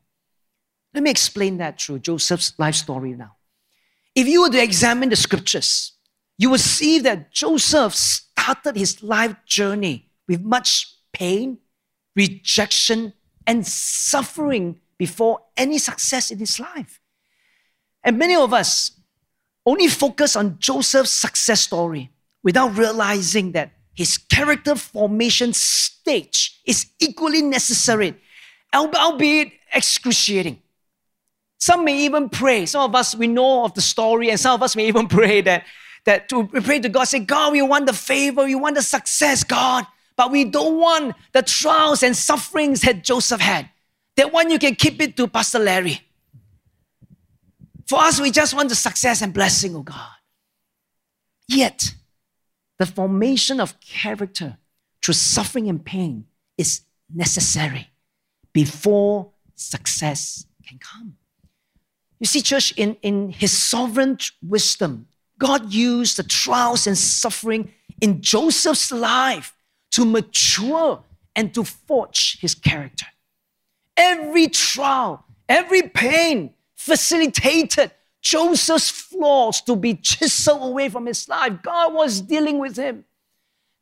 Let 0.94 1.04
me 1.04 1.10
explain 1.10 1.58
that 1.58 1.82
through 1.82 2.00
Joseph's 2.00 2.54
life 2.58 2.76
story 2.76 3.14
now. 3.14 3.36
If 4.16 4.28
you 4.28 4.42
were 4.42 4.50
to 4.50 4.64
examine 4.64 5.10
the 5.10 5.18
scriptures, 5.18 5.94
you 6.38 6.50
will 6.50 6.58
see 6.58 7.00
that 7.00 7.32
Joseph 7.32 7.94
started 7.96 8.78
his 8.78 9.04
life 9.04 9.36
journey 9.46 10.12
with 10.28 10.42
much 10.42 10.96
pain, 11.12 11.58
rejection, 12.16 13.14
and 13.46 13.66
suffering 13.66 14.80
before 14.98 15.42
any 15.58 15.78
success 15.78 16.32
in 16.32 16.40
his 16.40 16.60
life. 16.60 17.02
And 18.06 18.20
many 18.20 18.36
of 18.36 18.54
us 18.54 18.92
only 19.66 19.88
focus 19.88 20.36
on 20.36 20.58
Joseph's 20.60 21.12
success 21.12 21.62
story 21.62 22.12
without 22.44 22.78
realizing 22.78 23.52
that 23.54 23.72
his 23.96 24.18
character 24.18 24.76
formation 24.76 25.52
stage 25.54 26.62
is 26.66 26.86
equally 27.00 27.42
necessary, 27.42 28.16
albeit 28.74 29.52
excruciating. 29.74 30.62
Some 31.58 31.84
may 31.84 32.06
even 32.06 32.30
pray. 32.30 32.68
Some 32.68 32.84
of 32.84 32.94
us, 32.94 33.16
we 33.16 33.26
know 33.26 33.66
of 33.66 33.74
the 33.74 33.82
story, 33.82 34.30
and 34.30 34.40
some 34.40 34.54
of 34.54 34.62
us 34.62 34.76
may 34.76 34.88
even 34.88 35.08
pray 35.20 35.42
that, 35.42 35.64
that 36.06 36.30
to 36.30 36.48
pray 36.48 36.80
to 36.80 36.90
God, 36.90 37.06
say, 37.06 37.20
God, 37.20 37.54
we 37.54 37.64
want 37.64 37.88
the 37.88 37.94
favor, 37.94 38.44
we 38.44 38.54
want 38.54 38.76
the 38.76 38.84
success, 38.84 39.44
God, 39.44 39.88
but 40.16 40.30
we 40.30 40.46
don't 40.46 40.78
want 40.78 41.16
the 41.34 41.42
trials 41.42 42.04
and 42.04 42.16
sufferings 42.16 42.82
that 42.82 43.04
Joseph 43.04 43.42
had. 43.42 43.70
That 44.18 44.32
one 44.32 44.52
you 44.52 44.60
can 44.60 44.76
keep 44.76 45.02
it 45.02 45.18
to 45.18 45.28
Pastor 45.28 45.60
Larry. 45.60 46.05
For 47.88 48.00
us, 48.00 48.20
we 48.20 48.32
just 48.32 48.54
want 48.54 48.70
the 48.70 48.76
success 48.76 49.22
and 49.22 49.34
blessing 49.34 49.76
of 49.76 49.86
God. 49.86 50.10
Yet, 51.48 51.94
the 52.80 52.86
formation 52.86 53.60
of 53.60 53.80
character 53.80 54.58
through 55.04 55.14
suffering 55.14 55.70
and 55.70 55.86
pain 55.86 56.26
is 56.58 56.82
necessary 57.14 57.90
before 58.54 59.32
success 59.54 60.46
can 60.68 60.80
come. 60.80 61.18
You 62.20 62.26
see, 62.26 62.42
church, 62.42 62.74
in, 62.76 62.98
in 63.02 63.30
His 63.30 63.52
sovereign 63.52 64.18
wisdom, 64.42 65.08
God 65.38 65.72
used 65.72 66.18
the 66.18 66.24
trials 66.24 66.88
and 66.88 66.98
suffering 66.98 67.72
in 68.02 68.22
Joseph's 68.22 68.92
life 68.92 69.56
to 69.92 70.06
mature 70.06 71.04
and 71.36 71.54
to 71.54 71.64
forge 71.64 72.40
his 72.40 72.56
character. 72.56 73.06
Every 73.98 74.48
trial, 74.48 75.26
every 75.48 75.84
pain 75.84 76.55
facilitated 76.86 77.92
Joseph's 78.22 78.92
flaws 78.92 79.62
to 79.62 79.76
be 79.76 79.96
chiseled 79.96 80.64
away 80.64 80.90
from 80.90 81.08
his 81.08 81.28
life. 81.28 81.62
God 81.64 81.94
was 81.94 82.22
dealing 82.22 82.60
with 82.60 82.78
him. 82.78 83.06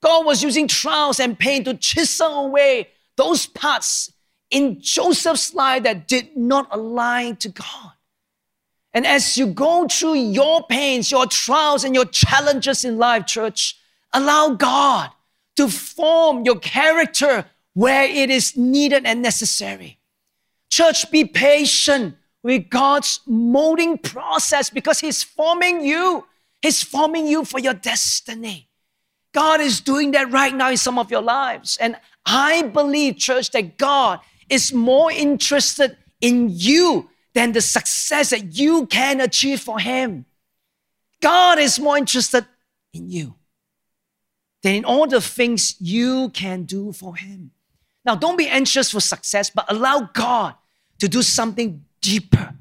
God 0.02 0.26
was 0.26 0.42
using 0.42 0.68
trials 0.68 1.20
and 1.20 1.38
pain 1.38 1.64
to 1.66 1.74
chisel 1.74 2.46
away 2.46 2.88
those 3.18 3.46
parts 3.46 4.12
in 4.50 4.80
Joseph's 4.82 5.54
life 5.54 5.84
that 5.84 6.08
did 6.08 6.36
not 6.38 6.68
align 6.72 7.36
to 7.38 7.50
God. 7.50 7.92
And 8.94 9.06
as 9.06 9.38
you 9.38 9.48
go 9.48 9.88
through 9.88 10.16
your 10.16 10.66
pains, 10.68 11.12
your 11.12 11.26
trials, 11.26 11.84
and 11.84 11.96
your 11.96 12.06
challenges 12.06 12.86
in 12.86 12.98
life, 12.98 13.26
church, 13.26 13.78
allow 14.14 14.50
God 14.50 15.10
to 15.58 15.68
form 15.68 16.46
your 16.46 16.60
character 16.60 17.46
where 17.74 18.04
it 18.04 18.30
is 18.30 18.56
needed 18.56 19.06
and 19.06 19.22
necessary. 19.22 20.00
Church, 20.70 21.10
be 21.12 21.26
patient 21.26 22.16
with 22.44 22.70
God's 22.70 23.22
molding 23.26 23.98
process 23.98 24.70
because 24.70 25.00
He's 25.00 25.24
forming 25.24 25.84
you. 25.84 26.26
He's 26.62 26.84
forming 26.84 27.26
you 27.26 27.46
for 27.46 27.60
your 27.60 27.74
destiny. 27.74 28.70
God 29.34 29.62
is 29.62 29.82
doing 29.82 30.12
that 30.12 30.32
right 30.32 30.54
now 30.54 30.70
in 30.70 30.78
some 30.78 31.00
of 31.00 31.10
your 31.10 31.22
lives. 31.22 31.78
And 31.78 31.96
I 32.26 32.64
believe, 32.64 33.18
church, 33.18 33.50
that 33.52 33.78
God 33.78 34.20
is 34.50 34.72
more 34.72 35.12
interested 35.12 35.98
in 36.22 36.50
you 36.52 37.10
than 37.34 37.52
the 37.52 37.62
success 37.62 38.30
that 38.30 38.56
you 38.56 38.86
can 38.86 39.20
achieve 39.20 39.60
for 39.60 39.80
Him. 39.80 40.26
God 41.22 41.58
is 41.58 41.80
more 41.80 41.98
interested 41.98 42.46
in 42.94 43.10
you 43.10 43.36
than 44.62 44.76
in 44.76 44.86
all 44.86 45.08
the 45.08 45.22
things 45.22 45.76
you 45.80 46.30
can 46.30 46.64
do 46.64 46.92
for 46.92 47.16
Him. 47.16 47.52
Now, 48.06 48.16
don't 48.16 48.38
be 48.38 48.48
anxious 48.48 48.92
for 48.92 49.00
success, 49.00 49.50
but 49.50 49.66
allow 49.70 50.10
God 50.14 50.56
to 51.00 51.08
do 51.08 51.22
something 51.22 51.84
deeper 52.04 52.54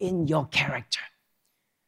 in 0.00 0.26
your 0.26 0.46
character. 0.48 1.00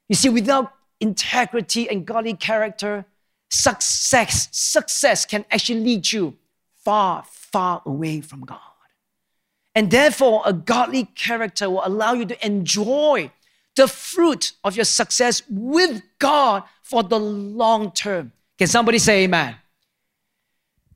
You 0.09 0.17
see, 0.17 0.31
without 0.31 0.73
integrity 1.01 1.91
and 1.91 2.07
godly 2.07 2.35
character, 2.35 3.05
success, 3.51 4.49
success 4.53 5.27
can 5.27 5.45
actually 5.51 5.81
lead 5.81 6.11
you 6.11 6.37
far, 6.85 7.25
far 7.27 7.83
away 7.85 8.21
from 8.21 8.41
God. 8.41 8.59
And 9.75 9.91
therefore, 9.91 10.43
a 10.45 10.53
godly 10.53 11.05
character 11.05 11.69
will 11.69 11.83
allow 11.85 12.15
you 12.15 12.25
to 12.27 12.47
enjoy 12.47 13.31
the 13.77 13.87
fruit 13.87 14.53
of 14.65 14.77
your 14.77 14.85
success 14.85 15.43
with 15.49 16.03
God 16.19 16.65
for 16.83 17.03
the 17.03 17.19
long 17.19 17.93
term. 17.93 18.33
Can 18.59 18.67
somebody 18.67 18.99
say 18.99 19.25
amen? 19.25 19.57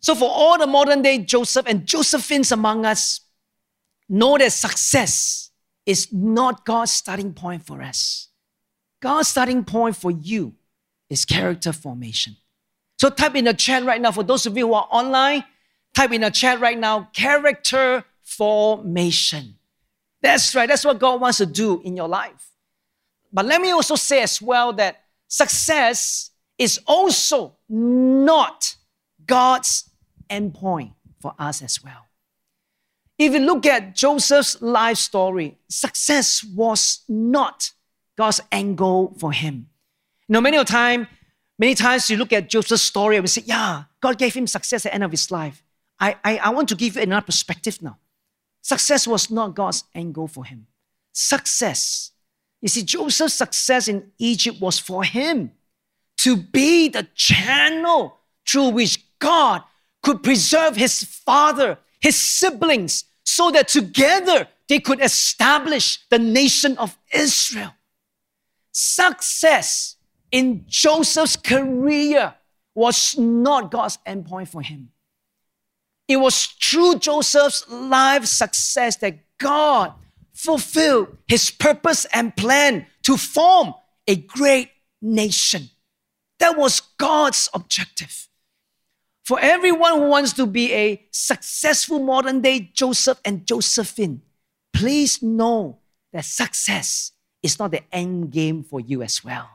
So, 0.00 0.14
for 0.14 0.28
all 0.28 0.58
the 0.58 0.66
modern 0.66 1.02
day 1.02 1.18
Joseph 1.18 1.66
and 1.66 1.86
Josephines 1.86 2.52
among 2.52 2.84
us, 2.84 3.20
know 4.08 4.36
that 4.38 4.52
success 4.52 5.43
is 5.86 6.12
not 6.12 6.64
God's 6.64 6.92
starting 6.92 7.32
point 7.32 7.66
for 7.66 7.82
us. 7.82 8.28
God's 9.00 9.28
starting 9.28 9.64
point 9.64 9.96
for 9.96 10.10
you 10.10 10.54
is 11.10 11.24
character 11.24 11.72
formation. 11.72 12.36
So, 12.98 13.10
type 13.10 13.34
in 13.34 13.44
the 13.44 13.54
chat 13.54 13.84
right 13.84 14.00
now, 14.00 14.12
for 14.12 14.22
those 14.22 14.46
of 14.46 14.56
you 14.56 14.68
who 14.68 14.74
are 14.74 14.88
online, 14.90 15.44
type 15.94 16.12
in 16.12 16.22
the 16.22 16.30
chat 16.30 16.60
right 16.60 16.78
now 16.78 17.08
character 17.12 18.04
formation. 18.22 19.56
That's 20.22 20.54
right. 20.54 20.68
That's 20.68 20.84
what 20.84 20.98
God 20.98 21.20
wants 21.20 21.38
to 21.38 21.46
do 21.46 21.82
in 21.82 21.96
your 21.96 22.08
life. 22.08 22.50
But 23.32 23.46
let 23.46 23.60
me 23.60 23.72
also 23.72 23.96
say 23.96 24.22
as 24.22 24.40
well 24.40 24.72
that 24.74 25.02
success 25.28 26.30
is 26.56 26.80
also 26.86 27.56
not 27.68 28.76
God's 29.26 29.90
endpoint 30.30 30.94
for 31.20 31.34
us 31.38 31.60
as 31.62 31.82
well. 31.82 32.03
If 33.18 33.32
you 33.32 33.40
look 33.40 33.66
at 33.66 33.94
Joseph's 33.94 34.60
life 34.60 34.98
story, 34.98 35.58
success 35.68 36.42
was 36.42 37.00
not 37.08 37.70
God's 38.16 38.40
angle 38.50 39.14
for 39.18 39.32
him. 39.32 39.68
You 40.28 40.32
know, 40.34 40.40
many 40.40 40.56
of 40.56 40.66
time, 40.66 41.06
many 41.58 41.74
times 41.74 42.10
you 42.10 42.16
look 42.16 42.32
at 42.32 42.48
Joseph's 42.48 42.82
story 42.82 43.16
and 43.16 43.22
we 43.22 43.28
say, 43.28 43.42
yeah, 43.44 43.84
God 44.00 44.18
gave 44.18 44.34
him 44.34 44.46
success 44.46 44.84
at 44.86 44.90
the 44.90 44.94
end 44.94 45.04
of 45.04 45.10
his 45.10 45.30
life. 45.30 45.62
I, 46.00 46.16
I, 46.24 46.38
I 46.38 46.50
want 46.50 46.68
to 46.70 46.74
give 46.74 46.96
you 46.96 47.02
another 47.02 47.26
perspective 47.26 47.80
now. 47.80 47.98
Success 48.62 49.06
was 49.06 49.30
not 49.30 49.54
God's 49.54 49.84
angle 49.94 50.26
for 50.26 50.44
him. 50.44 50.66
Success. 51.12 52.10
You 52.60 52.68
see, 52.68 52.82
Joseph's 52.82 53.34
success 53.34 53.88
in 53.88 54.10
Egypt 54.18 54.60
was 54.60 54.78
for 54.78 55.04
him 55.04 55.52
to 56.18 56.36
be 56.36 56.88
the 56.88 57.06
channel 57.14 58.16
through 58.48 58.70
which 58.70 59.04
God 59.18 59.62
could 60.02 60.22
preserve 60.22 60.76
his 60.76 61.04
father, 61.04 61.78
his 62.04 62.16
siblings, 62.16 63.04
so 63.24 63.50
that 63.50 63.66
together 63.66 64.46
they 64.68 64.78
could 64.78 65.02
establish 65.02 66.00
the 66.10 66.18
nation 66.18 66.76
of 66.76 66.98
Israel. 67.10 67.72
Success 68.72 69.96
in 70.30 70.66
Joseph's 70.66 71.36
career 71.36 72.34
was 72.74 73.16
not 73.16 73.70
God's 73.70 73.96
endpoint 74.06 74.48
for 74.48 74.60
him. 74.60 74.90
It 76.06 76.18
was 76.18 76.44
through 76.44 76.98
Joseph's 76.98 77.66
life 77.70 78.26
success 78.26 78.96
that 78.96 79.20
God 79.38 79.94
fulfilled 80.34 81.16
his 81.26 81.50
purpose 81.50 82.04
and 82.12 82.36
plan 82.36 82.86
to 83.04 83.16
form 83.16 83.72
a 84.06 84.16
great 84.16 84.68
nation. 85.00 85.70
That 86.38 86.58
was 86.58 86.82
God's 86.98 87.48
objective. 87.54 88.28
For 89.24 89.40
everyone 89.40 89.94
who 89.94 90.08
wants 90.08 90.34
to 90.34 90.46
be 90.46 90.72
a 90.72 91.02
successful 91.10 91.98
modern 91.98 92.42
day 92.42 92.70
Joseph 92.74 93.20
and 93.24 93.46
Josephine, 93.46 94.20
please 94.72 95.22
know 95.22 95.78
that 96.12 96.26
success 96.26 97.12
is 97.42 97.58
not 97.58 97.70
the 97.70 97.82
end 97.90 98.30
game 98.30 98.62
for 98.62 98.80
you 98.80 99.02
as 99.02 99.24
well. 99.24 99.48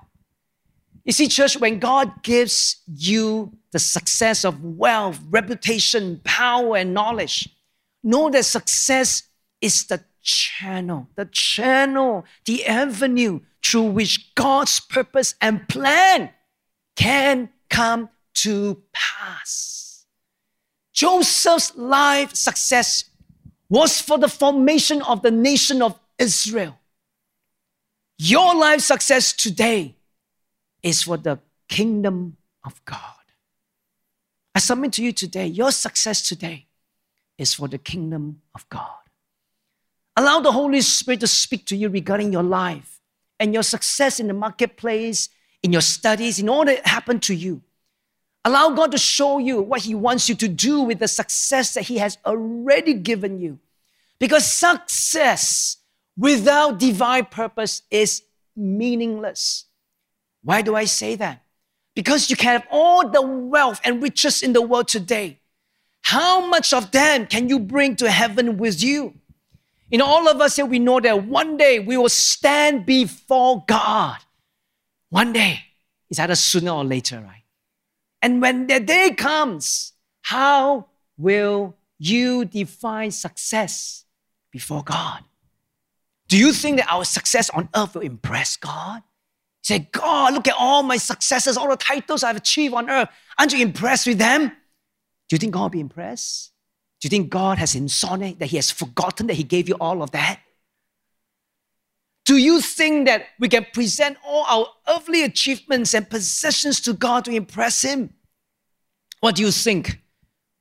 You 1.05 1.13
see, 1.13 1.27
church, 1.27 1.57
when 1.59 1.79
God 1.79 2.23
gives 2.23 2.77
you 2.87 3.53
the 3.71 3.79
success 3.79 4.43
of 4.43 4.63
wealth, 4.63 5.19
reputation, 5.29 6.21
power, 6.23 6.77
and 6.77 6.93
knowledge, 6.93 7.47
know 8.03 8.29
that 8.29 8.45
success 8.45 9.23
is 9.61 9.85
the 9.85 10.03
channel, 10.21 11.07
the 11.15 11.25
channel, 11.25 12.25
the 12.45 12.65
avenue 12.65 13.39
through 13.63 13.83
which 13.83 14.33
God's 14.35 14.79
purpose 14.79 15.35
and 15.41 15.67
plan 15.67 16.31
can 16.95 17.49
come 17.69 18.09
to 18.35 18.81
pass. 18.93 20.05
Joseph's 20.93 21.75
life 21.75 22.35
success 22.35 23.05
was 23.69 24.01
for 24.01 24.17
the 24.17 24.27
formation 24.27 25.01
of 25.03 25.21
the 25.21 25.31
nation 25.31 25.81
of 25.81 25.99
Israel. 26.17 26.77
Your 28.17 28.55
life 28.55 28.81
success 28.81 29.31
today 29.31 29.95
is 30.83 31.03
for 31.03 31.17
the 31.17 31.39
kingdom 31.67 32.37
of 32.65 32.83
God. 32.85 32.99
I 34.53 34.59
submit 34.59 34.93
to 34.93 35.03
you 35.03 35.13
today, 35.13 35.47
your 35.47 35.71
success 35.71 36.27
today 36.27 36.65
is 37.37 37.53
for 37.53 37.67
the 37.67 37.77
kingdom 37.77 38.41
of 38.53 38.67
God. 38.67 38.89
Allow 40.17 40.41
the 40.41 40.51
Holy 40.51 40.81
Spirit 40.81 41.21
to 41.21 41.27
speak 41.27 41.65
to 41.67 41.77
you 41.77 41.87
regarding 41.87 42.33
your 42.33 42.43
life 42.43 42.99
and 43.39 43.53
your 43.53 43.63
success 43.63 44.19
in 44.19 44.27
the 44.27 44.33
marketplace, 44.33 45.29
in 45.63 45.71
your 45.71 45.81
studies, 45.81 46.39
in 46.39 46.49
all 46.49 46.65
that 46.65 46.85
happened 46.85 47.23
to 47.23 47.33
you. 47.33 47.61
Allow 48.49 48.71
God 48.71 48.91
to 48.93 48.97
show 48.97 49.37
you 49.37 49.61
what 49.61 49.81
He 49.81 49.93
wants 49.93 50.27
you 50.27 50.33
to 50.33 50.47
do 50.47 50.81
with 50.81 50.97
the 50.97 51.07
success 51.07 51.75
that 51.75 51.83
He 51.83 51.99
has 51.99 52.17
already 52.25 52.95
given 52.95 53.39
you. 53.39 53.59
Because 54.17 54.51
success 54.51 55.77
without 56.17 56.79
divine 56.79 57.25
purpose 57.25 57.83
is 57.91 58.23
meaningless. 58.55 59.65
Why 60.41 60.63
do 60.63 60.75
I 60.75 60.85
say 60.85 61.13
that? 61.17 61.43
Because 61.93 62.31
you 62.31 62.35
can 62.35 62.59
have 62.59 62.67
all 62.71 63.07
the 63.07 63.21
wealth 63.21 63.81
and 63.83 64.01
riches 64.01 64.41
in 64.41 64.53
the 64.53 64.63
world 64.63 64.87
today. 64.87 65.39
How 66.01 66.43
much 66.47 66.73
of 66.73 66.89
them 66.89 67.27
can 67.27 67.49
you 67.49 67.59
bring 67.59 67.95
to 67.97 68.09
heaven 68.09 68.57
with 68.57 68.81
you? 68.81 69.13
You 69.91 69.99
know, 69.99 70.07
all 70.07 70.27
of 70.27 70.41
us 70.41 70.55
here, 70.55 70.65
we 70.65 70.79
know 70.79 70.99
that 70.99 71.27
one 71.27 71.55
day 71.55 71.77
we 71.77 71.97
will 71.97 72.09
stand 72.09 72.87
before 72.87 73.63
God. 73.67 74.17
One 75.11 75.33
day. 75.33 75.65
It's 76.09 76.19
either 76.19 76.33
sooner 76.33 76.71
or 76.71 76.83
later, 76.83 77.19
right? 77.19 77.38
And 78.21 78.41
when 78.41 78.67
the 78.67 78.79
day 78.79 79.13
comes, 79.17 79.93
how 80.21 80.87
will 81.17 81.75
you 81.97 82.45
define 82.45 83.11
success 83.11 84.05
before 84.51 84.83
God? 84.83 85.23
Do 86.27 86.37
you 86.37 86.53
think 86.53 86.77
that 86.77 86.91
our 86.91 87.05
success 87.05 87.49
on 87.49 87.69
earth 87.75 87.95
will 87.95 88.01
impress 88.01 88.55
God? 88.55 89.01
Say, 89.63 89.89
God, 89.91 90.33
look 90.33 90.47
at 90.47 90.55
all 90.57 90.83
my 90.83 90.97
successes, 90.97 91.57
all 91.57 91.69
the 91.69 91.75
titles 91.75 92.23
I've 92.23 92.37
achieved 92.37 92.73
on 92.73 92.89
earth. 92.89 93.09
Aren't 93.37 93.53
you 93.53 93.61
impressed 93.61 94.07
with 94.07 94.17
them? 94.17 94.47
Do 94.47 95.35
you 95.35 95.37
think 95.37 95.53
God 95.53 95.63
will 95.63 95.69
be 95.69 95.79
impressed? 95.79 96.51
Do 97.01 97.05
you 97.05 97.09
think 97.09 97.29
God 97.29 97.57
has 97.57 97.75
insomnia, 97.75 98.35
that 98.35 98.47
He 98.47 98.57
has 98.57 98.71
forgotten 98.71 99.27
that 99.27 99.35
He 99.35 99.43
gave 99.43 99.67
you 99.67 99.75
all 99.75 100.01
of 100.01 100.11
that? 100.11 100.39
Do 102.29 102.37
you 102.37 102.61
think 102.61 103.07
that 103.07 103.25
we 103.39 103.49
can 103.49 103.65
present 103.73 104.15
all 104.23 104.45
our 104.47 104.67
earthly 104.87 105.23
achievements 105.23 105.95
and 105.95 106.07
possessions 106.07 106.79
to 106.81 106.93
God 106.93 107.25
to 107.25 107.31
impress 107.31 107.81
Him? 107.81 108.13
What 109.19 109.37
do 109.37 109.41
you 109.41 109.49
think 109.49 109.99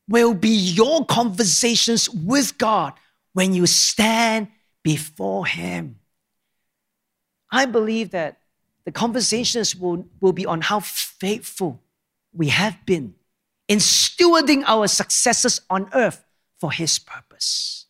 will 0.09 0.33
be 0.33 0.49
your 0.49 1.05
conversations 1.05 2.09
with 2.09 2.57
God 2.57 2.95
when 3.35 3.53
you 3.53 3.67
stand 3.67 4.49
before 4.83 5.45
Him? 5.45 5.99
I 7.53 7.67
believe 7.67 8.13
that 8.13 8.39
the 8.87 8.93
conversations 8.93 9.77
will, 9.77 10.07
will 10.23 10.33
be 10.33 10.47
on 10.47 10.63
how 10.63 10.81
faithful 10.81 11.83
we 12.33 12.49
have 12.49 12.79
been 12.87 13.15
in 13.69 13.77
stewarding 13.77 14.65
our 14.67 14.89
successes 14.89 15.61
on 15.69 15.91
earth 15.93 16.25
for 16.59 16.73
His 16.73 16.99
purpose. 16.99 17.88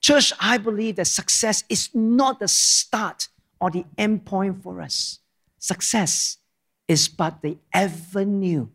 Church, 0.00 0.32
I 0.40 0.58
believe 0.58 0.96
that 0.96 1.06
success 1.06 1.64
is 1.68 1.90
not 1.94 2.38
the 2.40 2.48
start 2.48 3.28
or 3.60 3.70
the 3.70 3.84
end 3.98 4.24
point 4.24 4.62
for 4.62 4.80
us. 4.80 5.18
Success 5.58 6.38
is 6.86 7.08
but 7.08 7.42
the 7.42 7.58
avenue 7.72 8.68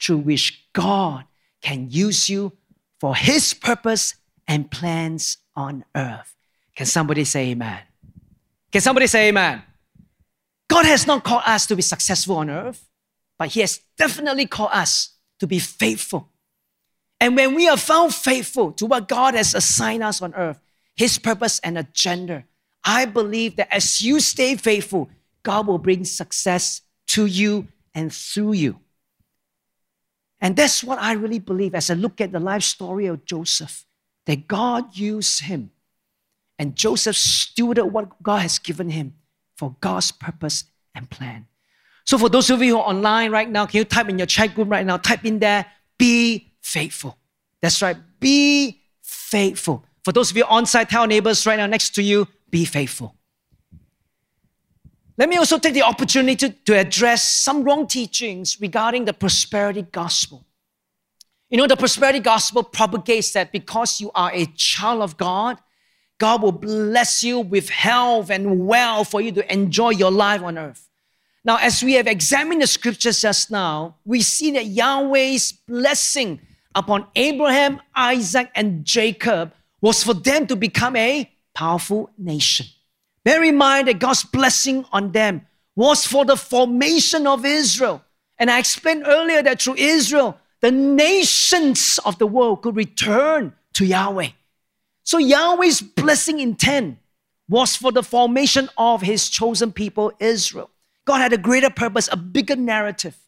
through 0.00 0.18
which 0.18 0.68
God 0.72 1.24
can 1.62 1.88
use 1.90 2.28
you 2.28 2.52
for 3.00 3.14
His 3.14 3.54
purpose 3.54 4.14
and 4.46 4.70
plans 4.70 5.38
on 5.56 5.84
earth. 5.94 6.34
Can 6.76 6.86
somebody 6.86 7.24
say 7.24 7.50
amen? 7.50 7.80
Can 8.70 8.80
somebody 8.80 9.06
say 9.06 9.28
amen? 9.28 9.62
God 10.68 10.84
has 10.84 11.06
not 11.06 11.24
called 11.24 11.42
us 11.46 11.66
to 11.66 11.76
be 11.76 11.82
successful 11.82 12.36
on 12.36 12.50
earth, 12.50 12.88
but 13.38 13.48
He 13.48 13.60
has 13.60 13.80
definitely 13.96 14.46
called 14.46 14.70
us 14.72 15.10
to 15.38 15.46
be 15.46 15.58
faithful. 15.58 16.28
And 17.20 17.36
when 17.36 17.54
we 17.54 17.68
are 17.68 17.76
found 17.76 18.14
faithful 18.14 18.72
to 18.72 18.86
what 18.86 19.08
God 19.08 19.34
has 19.34 19.54
assigned 19.54 20.02
us 20.02 20.20
on 20.20 20.34
earth, 20.34 20.60
His 20.96 21.18
purpose 21.18 21.58
and 21.60 21.76
agenda, 21.76 22.44
I 22.84 23.04
believe 23.04 23.56
that 23.56 23.74
as 23.74 24.02
you 24.02 24.20
stay 24.20 24.56
faithful, 24.56 25.10
God 25.42 25.66
will 25.66 25.78
bring 25.78 26.04
success 26.04 26.82
to 27.08 27.26
you 27.26 27.68
and 27.94 28.12
through 28.12 28.52
you. 28.52 28.80
And 30.40 30.56
that's 30.56 30.84
what 30.84 30.98
I 30.98 31.12
really 31.12 31.38
believe 31.38 31.74
as 31.74 31.90
I 31.90 31.94
look 31.94 32.20
at 32.20 32.32
the 32.32 32.40
life 32.40 32.62
story 32.62 33.06
of 33.06 33.24
Joseph, 33.24 33.86
that 34.26 34.46
God 34.46 34.96
used 34.96 35.44
him. 35.44 35.70
And 36.58 36.76
Joseph 36.76 37.16
stewarded 37.16 37.90
what 37.90 38.22
God 38.22 38.42
has 38.42 38.58
given 38.58 38.90
him 38.90 39.14
for 39.56 39.74
God's 39.80 40.12
purpose 40.12 40.64
and 40.94 41.08
plan. 41.08 41.46
So, 42.04 42.18
for 42.18 42.28
those 42.28 42.50
of 42.50 42.62
you 42.62 42.74
who 42.74 42.80
are 42.80 42.88
online 42.88 43.30
right 43.30 43.48
now, 43.48 43.66
can 43.66 43.78
you 43.78 43.84
type 43.84 44.08
in 44.08 44.18
your 44.18 44.26
chat 44.26 44.54
group 44.54 44.70
right 44.70 44.84
now? 44.84 44.98
Type 44.98 45.24
in 45.24 45.38
there, 45.38 45.66
be 45.98 46.52
faithful. 46.60 47.16
That's 47.62 47.80
right, 47.80 47.96
be 48.20 48.82
faithful. 49.00 49.84
For 50.04 50.12
those 50.12 50.30
of 50.30 50.36
you 50.36 50.44
on 50.44 50.66
site, 50.66 50.90
tell 50.90 51.06
neighbors 51.06 51.46
right 51.46 51.56
now 51.56 51.66
next 51.66 51.94
to 51.94 52.02
you, 52.02 52.28
be 52.50 52.64
faithful. 52.64 53.16
Let 55.16 55.28
me 55.28 55.36
also 55.36 55.58
take 55.58 55.74
the 55.74 55.82
opportunity 55.82 56.36
to, 56.36 56.50
to 56.66 56.78
address 56.78 57.30
some 57.30 57.62
wrong 57.62 57.86
teachings 57.86 58.60
regarding 58.60 59.04
the 59.04 59.12
prosperity 59.12 59.82
gospel. 59.82 60.44
You 61.50 61.58
know, 61.58 61.66
the 61.66 61.76
prosperity 61.76 62.18
gospel 62.18 62.64
propagates 62.64 63.32
that 63.32 63.52
because 63.52 64.00
you 64.00 64.10
are 64.14 64.30
a 64.34 64.46
child 64.56 65.02
of 65.02 65.16
God, 65.16 65.58
God 66.18 66.42
will 66.42 66.52
bless 66.52 67.22
you 67.22 67.40
with 67.40 67.68
health 67.68 68.30
and 68.30 68.66
wealth 68.66 69.10
for 69.10 69.20
you 69.20 69.30
to 69.32 69.52
enjoy 69.52 69.90
your 69.90 70.10
life 70.10 70.42
on 70.42 70.58
earth. 70.58 70.88
Now, 71.44 71.58
as 71.58 71.82
we 71.82 71.94
have 71.94 72.06
examined 72.06 72.62
the 72.62 72.66
scriptures 72.66 73.20
just 73.20 73.50
now, 73.50 73.96
we 74.04 74.20
see 74.20 74.50
that 74.52 74.66
Yahweh's 74.66 75.52
blessing 75.52 76.40
upon 76.74 77.06
Abraham, 77.14 77.80
Isaac, 77.94 78.50
and 78.54 78.84
Jacob 78.84 79.52
was 79.84 80.02
for 80.02 80.14
them 80.14 80.46
to 80.46 80.56
become 80.56 80.96
a 80.96 81.30
powerful 81.52 82.08
nation. 82.16 82.64
Bear 83.22 83.44
in 83.44 83.54
mind 83.54 83.86
that 83.86 83.98
God's 83.98 84.24
blessing 84.24 84.86
on 84.92 85.12
them 85.12 85.46
was 85.76 86.06
for 86.06 86.24
the 86.24 86.38
formation 86.38 87.26
of 87.26 87.44
Israel. 87.44 88.02
And 88.38 88.50
I 88.50 88.60
explained 88.60 89.02
earlier 89.06 89.42
that 89.42 89.60
through 89.60 89.74
Israel, 89.74 90.38
the 90.62 90.70
nations 90.70 92.00
of 92.06 92.18
the 92.18 92.26
world 92.26 92.62
could 92.62 92.76
return 92.76 93.52
to 93.74 93.84
Yahweh. 93.84 94.30
So 95.02 95.18
Yahweh's 95.18 95.82
blessing 95.82 96.40
intent 96.40 96.96
was 97.46 97.76
for 97.76 97.92
the 97.92 98.02
formation 98.02 98.70
of 98.78 99.02
his 99.02 99.28
chosen 99.28 99.70
people, 99.70 100.12
Israel. 100.18 100.70
God 101.04 101.18
had 101.18 101.34
a 101.34 101.38
greater 101.38 101.68
purpose, 101.68 102.08
a 102.10 102.16
bigger 102.16 102.56
narrative. 102.56 103.18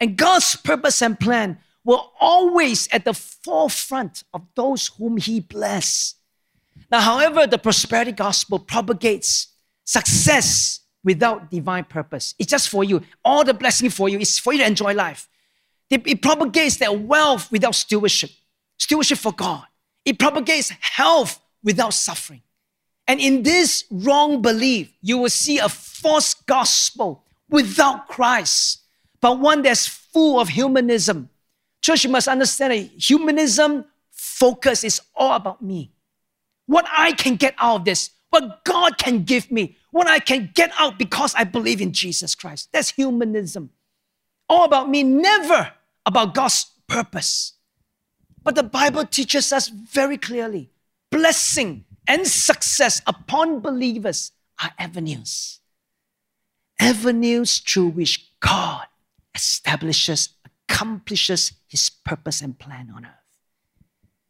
And 0.00 0.16
God's 0.16 0.56
purpose 0.56 1.02
and 1.02 1.20
plan 1.20 1.58
were 1.84 2.00
always 2.20 2.88
at 2.92 3.04
the 3.04 3.14
forefront 3.14 4.24
of 4.34 4.42
those 4.54 4.88
whom 4.98 5.16
he 5.16 5.40
blessed. 5.40 6.16
Now, 6.90 7.00
however, 7.00 7.46
the 7.46 7.58
prosperity 7.58 8.12
gospel 8.12 8.58
propagates 8.58 9.48
success 9.84 10.80
without 11.02 11.50
divine 11.50 11.84
purpose. 11.84 12.34
It's 12.38 12.50
just 12.50 12.68
for 12.68 12.84
you. 12.84 13.02
All 13.24 13.44
the 13.44 13.54
blessing 13.54 13.90
for 13.90 14.08
you 14.08 14.18
is 14.18 14.38
for 14.38 14.52
you 14.52 14.58
to 14.60 14.66
enjoy 14.66 14.94
life. 14.94 15.28
It, 15.88 16.22
propagates 16.22 16.76
that 16.76 17.00
wealth 17.00 17.50
without 17.50 17.74
stewardship, 17.74 18.30
stewardship 18.78 19.18
for 19.18 19.32
God. 19.32 19.64
It 20.04 20.18
propagates 20.18 20.70
health 20.80 21.40
without 21.64 21.94
suffering. 21.94 22.42
And 23.08 23.18
in 23.20 23.42
this 23.42 23.84
wrong 23.90 24.40
belief, 24.40 24.92
you 25.02 25.18
will 25.18 25.30
see 25.30 25.58
a 25.58 25.68
false 25.68 26.34
gospel 26.34 27.24
without 27.48 28.06
Christ, 28.06 28.82
but 29.20 29.40
one 29.40 29.62
that's 29.62 29.88
full 29.88 30.38
of 30.38 30.50
humanism. 30.50 31.28
Church, 31.80 32.04
you 32.04 32.10
must 32.10 32.28
understand 32.28 32.72
that 32.72 33.02
humanism 33.02 33.84
focus 34.10 34.84
is 34.84 35.00
all 35.14 35.34
about 35.34 35.62
me. 35.62 35.92
What 36.66 36.86
I 36.90 37.12
can 37.12 37.36
get 37.36 37.54
out 37.58 37.76
of 37.76 37.84
this, 37.84 38.10
what 38.30 38.64
God 38.64 38.98
can 38.98 39.24
give 39.24 39.50
me, 39.50 39.76
what 39.90 40.06
I 40.06 40.18
can 40.18 40.50
get 40.54 40.72
out 40.78 40.98
because 40.98 41.34
I 41.34 41.44
believe 41.44 41.80
in 41.80 41.92
Jesus 41.92 42.34
Christ. 42.34 42.68
That's 42.72 42.90
humanism. 42.90 43.70
All 44.48 44.64
about 44.64 44.88
me, 44.90 45.02
never 45.02 45.72
about 46.06 46.34
God's 46.34 46.66
purpose. 46.86 47.54
But 48.42 48.54
the 48.54 48.62
Bible 48.62 49.04
teaches 49.04 49.52
us 49.52 49.68
very 49.68 50.16
clearly 50.16 50.70
blessing 51.10 51.84
and 52.06 52.26
success 52.26 53.02
upon 53.06 53.60
believers 53.60 54.32
are 54.62 54.70
avenues. 54.78 55.60
Avenues 56.80 57.58
through 57.58 57.90
which 57.90 58.30
God 58.40 58.86
establishes, 59.34 60.30
accomplishes 60.70 61.52
his 61.66 61.90
purpose 61.90 62.40
and 62.40 62.58
plan 62.58 62.90
on 62.94 63.04
earth. 63.04 63.10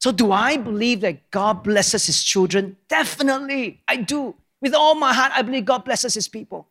So, 0.00 0.12
do 0.12 0.32
I 0.32 0.56
believe 0.56 1.02
that 1.02 1.30
God 1.30 1.62
blesses 1.62 2.06
his 2.06 2.22
children? 2.22 2.76
Definitely, 2.88 3.82
I 3.86 3.96
do. 3.96 4.34
With 4.62 4.74
all 4.74 4.94
my 4.94 5.12
heart, 5.12 5.32
I 5.34 5.42
believe 5.42 5.66
God 5.66 5.84
blesses 5.84 6.14
his 6.14 6.28
people. 6.28 6.68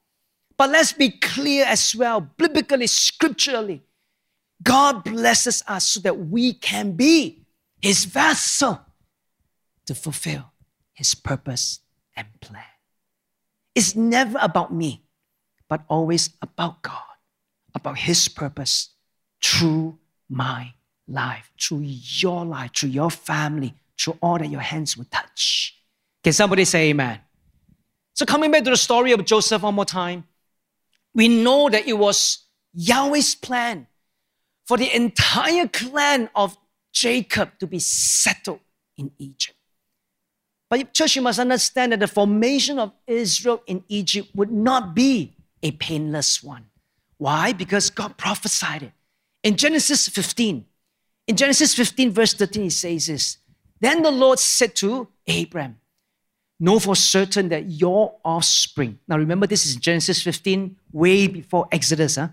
But 0.58 0.72
let's 0.72 0.94
be 0.94 1.10
clear 1.10 1.66
as 1.66 1.96
well, 1.96 2.22
biblically, 2.22 2.88
scripturally. 2.88 3.84
God 4.62 5.04
blesses 5.04 5.64
us 5.68 5.86
so 5.86 6.00
that 6.02 6.18
we 6.18 6.54
can 6.54 6.94
be 6.94 7.46
his 7.82 8.06
vessel 8.06 8.82
to 9.86 9.96
fulfill 9.96 10.52
his 10.94 11.16
purpose 11.16 11.80
and 12.16 12.28
plan. 12.42 12.64
It's 13.74 13.96
never 13.96 14.38
about 14.42 14.74
me, 14.74 15.04
but 15.70 15.86
always 15.88 16.32
about 16.42 16.82
God, 16.82 17.16
about 17.74 18.00
his 18.00 18.28
purpose 18.28 18.90
through 19.42 19.98
my 20.30 20.74
life, 21.08 21.52
through 21.60 21.82
your 21.84 22.46
life, 22.46 22.72
through 22.76 22.90
your 22.90 23.10
family, 23.10 23.74
through 24.00 24.18
all 24.22 24.38
that 24.38 24.50
your 24.50 24.62
hands 24.62 24.98
will 24.98 25.06
touch. 25.06 25.76
Can 26.24 26.34
somebody 26.34 26.66
say 26.66 26.90
amen? 26.90 27.20
So, 28.14 28.26
coming 28.26 28.52
back 28.52 28.64
to 28.66 28.70
the 28.70 28.78
story 28.78 29.12
of 29.14 29.24
Joseph 29.26 29.62
one 29.62 29.76
more 29.76 29.86
time, 29.86 30.26
we 31.14 31.28
know 31.28 31.70
that 31.70 31.88
it 31.88 31.98
was 31.98 32.46
Yahweh's 32.74 33.36
plan 33.36 33.88
for 34.66 34.78
the 34.78 34.94
entire 34.94 35.68
clan 35.68 36.30
of 36.36 36.58
Jacob 36.94 37.58
to 37.60 37.68
be 37.68 37.80
settled 37.80 38.60
in 38.98 39.12
Egypt. 39.18 39.58
But, 40.70 40.94
church, 40.94 41.16
you 41.16 41.22
must 41.22 41.40
understand 41.40 41.94
that 41.94 42.00
the 42.00 42.08
formation 42.08 42.78
of 42.78 42.92
Israel 43.08 43.64
in 43.66 43.84
Egypt 43.88 44.30
would 44.36 44.52
not 44.52 44.94
be 44.94 45.36
a 45.64 45.72
painless 45.72 46.44
one. 46.44 46.66
Why? 47.18 47.54
Because 47.54 47.90
God 47.90 48.18
prophesied 48.18 48.84
it. 48.84 48.92
In 49.44 49.56
Genesis 49.56 50.10
15, 50.10 50.66
in 51.28 51.36
Genesis 51.36 51.76
15, 51.76 52.12
verse 52.12 52.34
13, 52.34 52.64
he 52.64 52.70
says 52.70 53.08
this 53.08 53.38
Then 53.80 54.02
the 54.02 54.12
Lord 54.12 54.40
said 54.40 54.76
to 54.78 55.08
Abram, 55.28 55.78
Know 56.60 56.80
for 56.80 56.96
certain 56.96 57.50
that 57.50 57.70
your 57.70 58.16
offspring, 58.26 59.00
now 59.08 59.18
remember 59.18 59.48
this 59.48 59.66
is 59.66 59.78
Genesis 59.78 60.22
15, 60.22 60.76
way 60.92 61.28
before 61.28 61.68
Exodus. 61.72 62.18
Huh? 62.18 62.30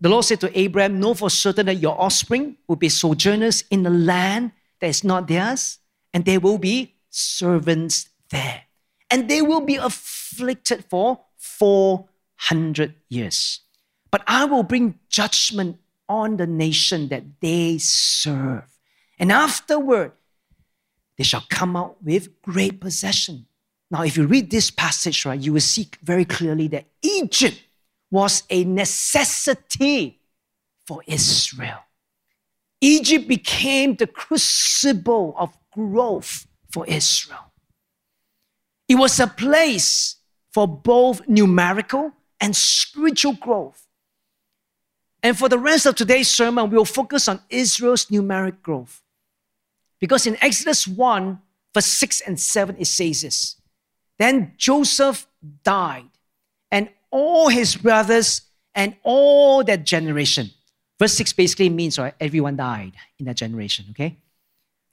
The 0.00 0.08
Lord 0.08 0.24
said 0.24 0.40
to 0.40 0.64
Abram, 0.64 1.00
Know 1.00 1.14
for 1.14 1.28
certain 1.28 1.66
that 1.66 1.76
your 1.76 2.00
offspring 2.00 2.56
will 2.68 2.76
be 2.76 2.88
sojourners 2.88 3.64
in 3.70 3.82
the 3.82 3.90
land 3.90 4.52
that 4.80 4.88
is 4.88 5.02
not 5.02 5.26
theirs, 5.26 5.78
and 6.14 6.24
they 6.24 6.38
will 6.38 6.58
be 6.58 6.94
servants 7.10 8.08
there. 8.30 8.62
And 9.10 9.28
they 9.28 9.42
will 9.42 9.60
be 9.60 9.74
afflicted 9.74 10.84
for 10.84 11.20
400 11.36 12.94
years. 13.08 13.60
But 14.10 14.22
I 14.26 14.44
will 14.44 14.62
bring 14.62 14.98
judgment 15.08 15.78
on 16.08 16.36
the 16.36 16.46
nation 16.46 17.08
that 17.08 17.24
they 17.40 17.78
serve. 17.78 18.64
And 19.18 19.30
afterward, 19.30 20.12
they 21.16 21.24
shall 21.24 21.44
come 21.48 21.76
out 21.76 22.02
with 22.02 22.40
great 22.42 22.80
possession. 22.80 23.46
Now, 23.90 24.02
if 24.02 24.16
you 24.16 24.26
read 24.26 24.50
this 24.50 24.70
passage, 24.70 25.24
right, 25.26 25.38
you 25.38 25.52
will 25.52 25.60
see 25.60 25.88
very 26.02 26.24
clearly 26.24 26.68
that 26.68 26.86
Egypt 27.02 27.60
was 28.10 28.42
a 28.50 28.64
necessity 28.64 30.20
for 30.86 31.02
Israel. 31.06 31.78
Egypt 32.80 33.28
became 33.28 33.94
the 33.94 34.06
crucible 34.06 35.34
of 35.38 35.56
growth 35.72 36.46
for 36.72 36.86
Israel. 36.86 37.52
It 38.88 38.94
was 38.96 39.20
a 39.20 39.26
place 39.26 40.16
for 40.52 40.66
both 40.66 41.28
numerical 41.28 42.12
and 42.40 42.56
spiritual 42.56 43.34
growth. 43.34 43.86
And 45.22 45.36
for 45.36 45.48
the 45.48 45.58
rest 45.58 45.86
of 45.86 45.94
today's 45.94 46.28
sermon, 46.28 46.70
we'll 46.70 46.84
focus 46.84 47.28
on 47.28 47.40
Israel's 47.50 48.06
numeric 48.06 48.62
growth. 48.62 49.02
Because 49.98 50.26
in 50.26 50.36
Exodus 50.40 50.88
1, 50.88 51.38
verse 51.74 51.86
6 51.86 52.22
and 52.22 52.40
7, 52.40 52.76
it 52.78 52.86
says 52.86 53.22
this 53.22 53.56
Then 54.18 54.54
Joseph 54.56 55.26
died, 55.62 56.08
and 56.70 56.88
all 57.10 57.48
his 57.48 57.76
brothers 57.76 58.42
and 58.74 58.96
all 59.02 59.62
that 59.64 59.84
generation. 59.84 60.50
Verse 60.98 61.14
6 61.14 61.32
basically 61.32 61.68
means, 61.68 61.98
right, 61.98 62.14
everyone 62.20 62.56
died 62.56 62.92
in 63.18 63.26
that 63.26 63.36
generation, 63.36 63.86
okay? 63.90 64.16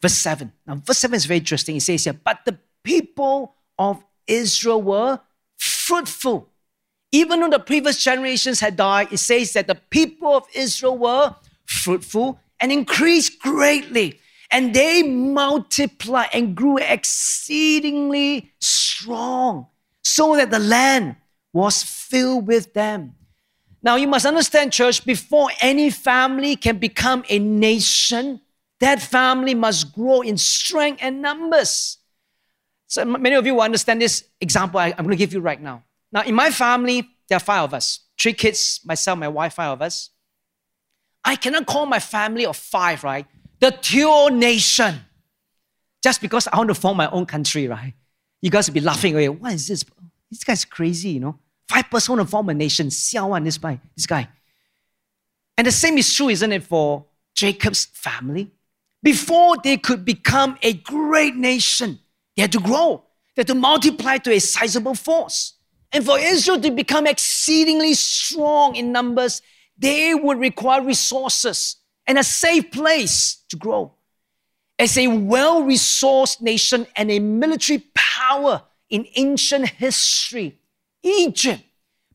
Verse 0.01 0.13
7. 0.13 0.51
Now, 0.65 0.75
verse 0.75 0.99
7 0.99 1.15
is 1.15 1.25
very 1.25 1.39
interesting. 1.39 1.75
It 1.75 1.81
says 1.81 2.03
here, 2.03 2.13
But 2.13 2.39
the 2.45 2.57
people 2.83 3.55
of 3.77 4.03
Israel 4.25 4.81
were 4.81 5.19
fruitful 5.57 6.49
even 7.11 7.39
though 7.39 7.49
the 7.49 7.59
previous 7.59 8.03
generations 8.03 8.59
had 8.59 8.75
died, 8.75 9.11
it 9.11 9.17
says 9.17 9.53
that 9.53 9.67
the 9.67 9.75
people 9.75 10.35
of 10.35 10.43
Israel 10.53 10.97
were 10.97 11.35
fruitful 11.65 12.39
and 12.59 12.71
increased 12.71 13.39
greatly. 13.39 14.19
And 14.49 14.73
they 14.73 15.03
multiplied 15.03 16.29
and 16.33 16.55
grew 16.55 16.77
exceedingly 16.77 18.53
strong, 18.59 19.67
so 20.03 20.35
that 20.37 20.51
the 20.51 20.59
land 20.59 21.17
was 21.51 21.83
filled 21.83 22.47
with 22.47 22.73
them. 22.73 23.15
Now, 23.83 23.95
you 23.95 24.07
must 24.07 24.25
understand, 24.25 24.73
church, 24.73 25.05
before 25.05 25.49
any 25.61 25.89
family 25.89 26.55
can 26.55 26.77
become 26.77 27.23
a 27.29 27.39
nation, 27.39 28.41
that 28.79 29.01
family 29.01 29.53
must 29.53 29.93
grow 29.93 30.21
in 30.21 30.37
strength 30.37 30.99
and 31.01 31.21
numbers. 31.21 31.97
So, 32.87 33.03
many 33.03 33.35
of 33.35 33.45
you 33.45 33.55
will 33.55 33.61
understand 33.61 34.01
this 34.01 34.23
example 34.39 34.79
I, 34.79 34.89
am 34.89 35.03
going 35.03 35.09
to 35.09 35.15
give 35.15 35.33
you 35.33 35.41
right 35.41 35.61
now. 35.61 35.83
Now, 36.11 36.21
in 36.21 36.35
my 36.35 36.51
family, 36.51 37.07
there 37.27 37.37
are 37.37 37.41
five 37.41 37.63
of 37.63 37.73
us 37.73 38.01
three 38.19 38.33
kids, 38.33 38.79
myself, 38.83 39.19
my 39.19 39.27
wife, 39.27 39.53
five 39.53 39.73
of 39.73 39.81
us. 39.81 40.09
I 41.23 41.35
cannot 41.35 41.65
call 41.67 41.85
my 41.85 41.99
family 41.99 42.45
of 42.45 42.57
five, 42.57 43.03
right? 43.03 43.27
The 43.59 43.71
Teo 43.71 44.27
Nation. 44.29 45.01
Just 46.03 46.21
because 46.21 46.47
I 46.47 46.57
want 46.57 46.69
to 46.69 46.75
form 46.75 46.97
my 46.97 47.09
own 47.09 47.25
country, 47.25 47.67
right? 47.67 47.93
You 48.41 48.49
guys 48.49 48.67
will 48.67 48.73
be 48.73 48.81
laughing 48.81 49.13
away. 49.13 49.29
What 49.29 49.53
is 49.53 49.67
this? 49.67 49.83
This 50.31 50.43
guy's 50.43 50.65
crazy, 50.65 51.09
you 51.09 51.19
know? 51.19 51.39
Five 51.67 51.89
person 51.89 52.15
want 52.15 52.27
to 52.27 52.31
form 52.31 52.49
a 52.49 52.53
nation. 52.53 52.87
Xiao 52.87 53.43
this 53.43 53.57
guy, 53.57 53.79
this 53.95 54.05
guy. 54.05 54.29
And 55.57 55.67
the 55.67 55.71
same 55.71 55.97
is 55.97 56.13
true, 56.13 56.29
isn't 56.29 56.51
it, 56.51 56.63
for 56.63 57.05
Jacob's 57.35 57.85
family? 57.85 58.51
Before 59.03 59.57
they 59.63 59.77
could 59.77 60.05
become 60.05 60.57
a 60.61 60.73
great 60.73 61.35
nation, 61.35 61.99
they 62.35 62.43
had 62.43 62.51
to 62.51 62.59
grow. 62.59 63.03
They 63.35 63.41
had 63.41 63.47
to 63.47 63.55
multiply 63.55 64.17
to 64.17 64.31
a 64.31 64.39
sizable 64.39 64.95
force. 64.95 65.53
And 65.91 66.05
for 66.05 66.19
Israel 66.19 66.59
to 66.61 66.71
become 66.71 67.07
exceedingly 67.07 67.93
strong 67.93 68.75
in 68.75 68.91
numbers, 68.91 69.41
they 69.77 70.13
would 70.13 70.39
require 70.39 70.81
resources 70.81 71.77
and 72.05 72.17
a 72.17 72.23
safe 72.23 72.71
place 72.71 73.43
to 73.49 73.55
grow. 73.55 73.93
As 74.79 74.97
a 74.97 75.07
well 75.07 75.63
resourced 75.63 76.41
nation 76.41 76.87
and 76.95 77.09
a 77.09 77.19
military 77.19 77.83
power 77.95 78.63
in 78.89 79.07
ancient 79.15 79.69
history, 79.69 80.59
Egypt 81.03 81.63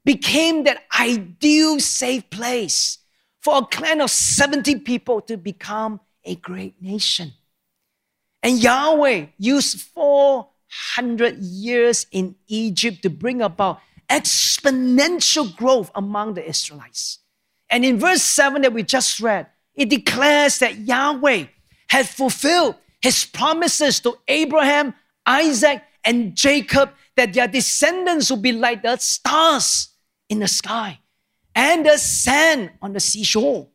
became 0.05 0.65
that 0.65 0.85
ideal 0.99 1.81
safe 1.81 2.29
place 2.31 2.99
for 3.41 3.59
a 3.59 3.67
clan 3.67 4.01
of 4.01 4.11
70 4.11 4.81
people 4.81 5.21
to 5.23 5.37
become 5.37 6.01
a 6.25 6.37
great 6.37 6.81
nation. 6.81 7.33
And 8.43 8.59
Yahweh 8.59 9.27
used 9.39 9.81
four 9.81 10.49
100 10.97 11.39
years 11.39 12.07
in 12.13 12.35
Egypt 12.47 13.03
to 13.03 13.11
bring 13.11 13.43
about 13.43 13.81
exponential 14.09 15.55
growth 15.55 15.91
among 15.95 16.35
the 16.35 16.49
Israelites. 16.49 17.19
And 17.69 17.85
in 17.85 17.99
verse 17.99 18.23
7 18.23 18.63
that 18.63 18.73
we 18.73 18.83
just 18.83 19.21
read, 19.21 19.47
it 19.75 19.89
declares 19.89 20.59
that 20.59 20.79
Yahweh 20.79 21.47
had 21.89 22.09
fulfilled 22.09 22.77
his 23.01 23.25
promises 23.25 24.01
to 24.01 24.17
Abraham, 24.29 24.95
Isaac, 25.27 25.83
and 26.05 26.35
Jacob 26.35 26.91
that 27.17 27.33
their 27.33 27.49
descendants 27.49 28.31
will 28.31 28.39
be 28.39 28.53
like 28.53 28.83
the 28.83 28.97
stars 28.97 29.89
in 30.29 30.39
the 30.39 30.49
sky 30.49 30.99
and 31.55 31.85
the 31.85 31.99
sand 31.99 32.71
on 32.81 32.93
the 32.93 33.01
seashore. 33.01 33.69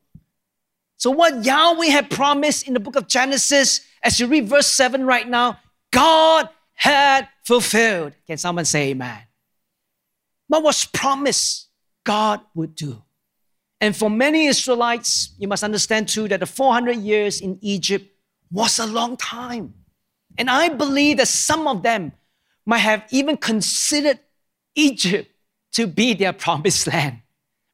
So, 0.97 1.11
what 1.11 1.45
Yahweh 1.45 1.87
had 1.87 2.09
promised 2.09 2.67
in 2.67 2.73
the 2.73 2.79
book 2.79 2.95
of 2.95 3.07
Genesis, 3.07 3.81
as 4.01 4.19
you 4.19 4.27
read 4.27 4.47
verse 4.47 4.67
7 4.67 5.05
right 5.05 5.27
now, 5.27 5.59
God 5.91 6.49
had 6.77 7.27
fulfilled. 7.43 8.13
Can 8.25 8.37
someone 8.37 8.65
say 8.65 8.91
amen? 8.91 9.19
What 10.47 10.63
was 10.63 10.85
promised 10.85 11.67
God 12.07 12.39
would 12.55 12.73
do. 12.73 13.03
And 13.81 13.93
for 13.93 14.09
many 14.09 14.45
Israelites, 14.45 15.35
you 15.37 15.49
must 15.49 15.61
understand 15.61 16.07
too 16.07 16.29
that 16.29 16.39
the 16.39 16.45
400 16.45 16.95
years 16.95 17.41
in 17.41 17.59
Egypt 17.61 18.05
was 18.49 18.79
a 18.79 18.85
long 18.85 19.17
time. 19.17 19.73
And 20.37 20.49
I 20.49 20.69
believe 20.69 21.17
that 21.17 21.27
some 21.27 21.67
of 21.67 21.83
them 21.83 22.13
might 22.65 22.77
have 22.77 23.03
even 23.11 23.35
considered 23.35 24.19
Egypt 24.73 25.29
to 25.73 25.85
be 25.85 26.13
their 26.13 26.31
promised 26.45 26.87
land. 26.87 27.23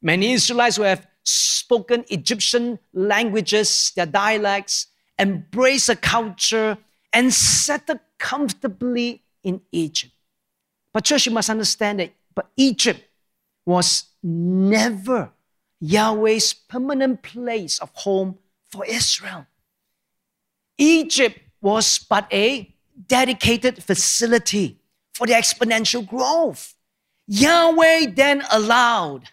Many 0.01 0.33
Israelites 0.33 0.77
who 0.77 0.83
have 0.83 1.05
spoken 1.23 2.03
Egyptian 2.09 2.79
languages, 2.91 3.91
their 3.95 4.07
dialects, 4.07 4.87
embraced 5.19 5.89
a 5.89 5.95
culture, 5.95 6.75
and 7.13 7.31
settled 7.31 7.99
comfortably 8.23 9.21
in 9.43 9.61
Egypt. 9.73 10.13
But, 10.93 11.03
church, 11.03 11.25
you 11.25 11.33
must 11.33 11.49
understand 11.49 11.99
that 11.99 12.13
but 12.33 12.49
Egypt 12.55 13.01
was 13.65 14.05
never 14.23 15.31
Yahweh's 15.81 16.53
permanent 16.53 17.21
place 17.21 17.79
of 17.79 17.91
home 17.93 18.39
for 18.71 18.85
Israel. 18.85 19.45
Egypt 20.77 21.37
was 21.61 21.99
but 21.99 22.25
a 22.31 22.73
dedicated 23.07 23.83
facility 23.83 24.79
for 25.13 25.27
the 25.27 25.33
exponential 25.33 26.07
growth. 26.07 26.75
Yahweh 27.27 28.07
then 28.15 28.43
allowed 28.51 29.29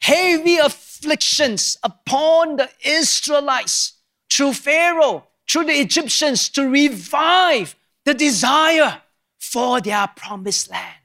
heavy 0.00 0.56
afflictions 0.56 1.76
upon 1.82 2.56
the 2.56 2.70
Israelites 2.84 3.94
through 4.30 4.52
Pharaoh, 4.52 5.26
through 5.48 5.64
the 5.64 5.80
Egyptians 5.80 6.48
to 6.50 6.68
revive 6.68 7.74
the 8.04 8.14
desire 8.14 9.02
for 9.38 9.80
their 9.80 10.06
promised 10.16 10.70
land. 10.70 10.96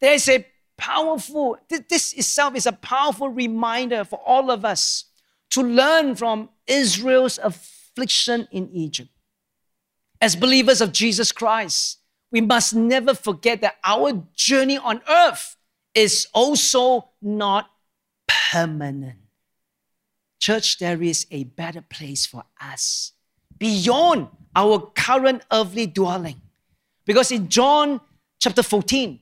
There 0.00 0.14
is 0.14 0.28
a 0.28 0.46
powerful, 0.76 1.56
this 1.68 2.12
itself 2.12 2.56
is 2.56 2.66
a 2.66 2.72
powerful 2.72 3.28
reminder 3.28 4.04
for 4.04 4.20
all 4.24 4.50
of 4.50 4.64
us 4.64 5.04
to 5.50 5.62
learn 5.62 6.16
from 6.16 6.48
Israel's 6.66 7.38
affliction 7.38 8.48
in 8.50 8.68
Egypt. 8.70 9.10
As 10.20 10.34
believers 10.36 10.80
of 10.80 10.92
Jesus 10.92 11.30
Christ, 11.32 11.98
we 12.30 12.40
must 12.40 12.74
never 12.74 13.14
forget 13.14 13.60
that 13.60 13.76
our 13.84 14.26
journey 14.34 14.78
on 14.78 15.02
earth 15.08 15.56
is 15.94 16.26
also 16.32 17.10
not 17.20 17.70
permanent. 18.26 19.18
Church, 20.40 20.78
there 20.78 21.02
is 21.02 21.26
a 21.30 21.44
better 21.44 21.82
place 21.82 22.24
for 22.26 22.44
us 22.60 23.12
beyond 23.62 24.26
our 24.56 24.90
current 24.96 25.40
earthly 25.52 25.86
dwelling. 25.86 26.40
Because 27.06 27.30
in 27.30 27.48
John 27.48 28.00
chapter 28.40 28.60
14, 28.60 29.20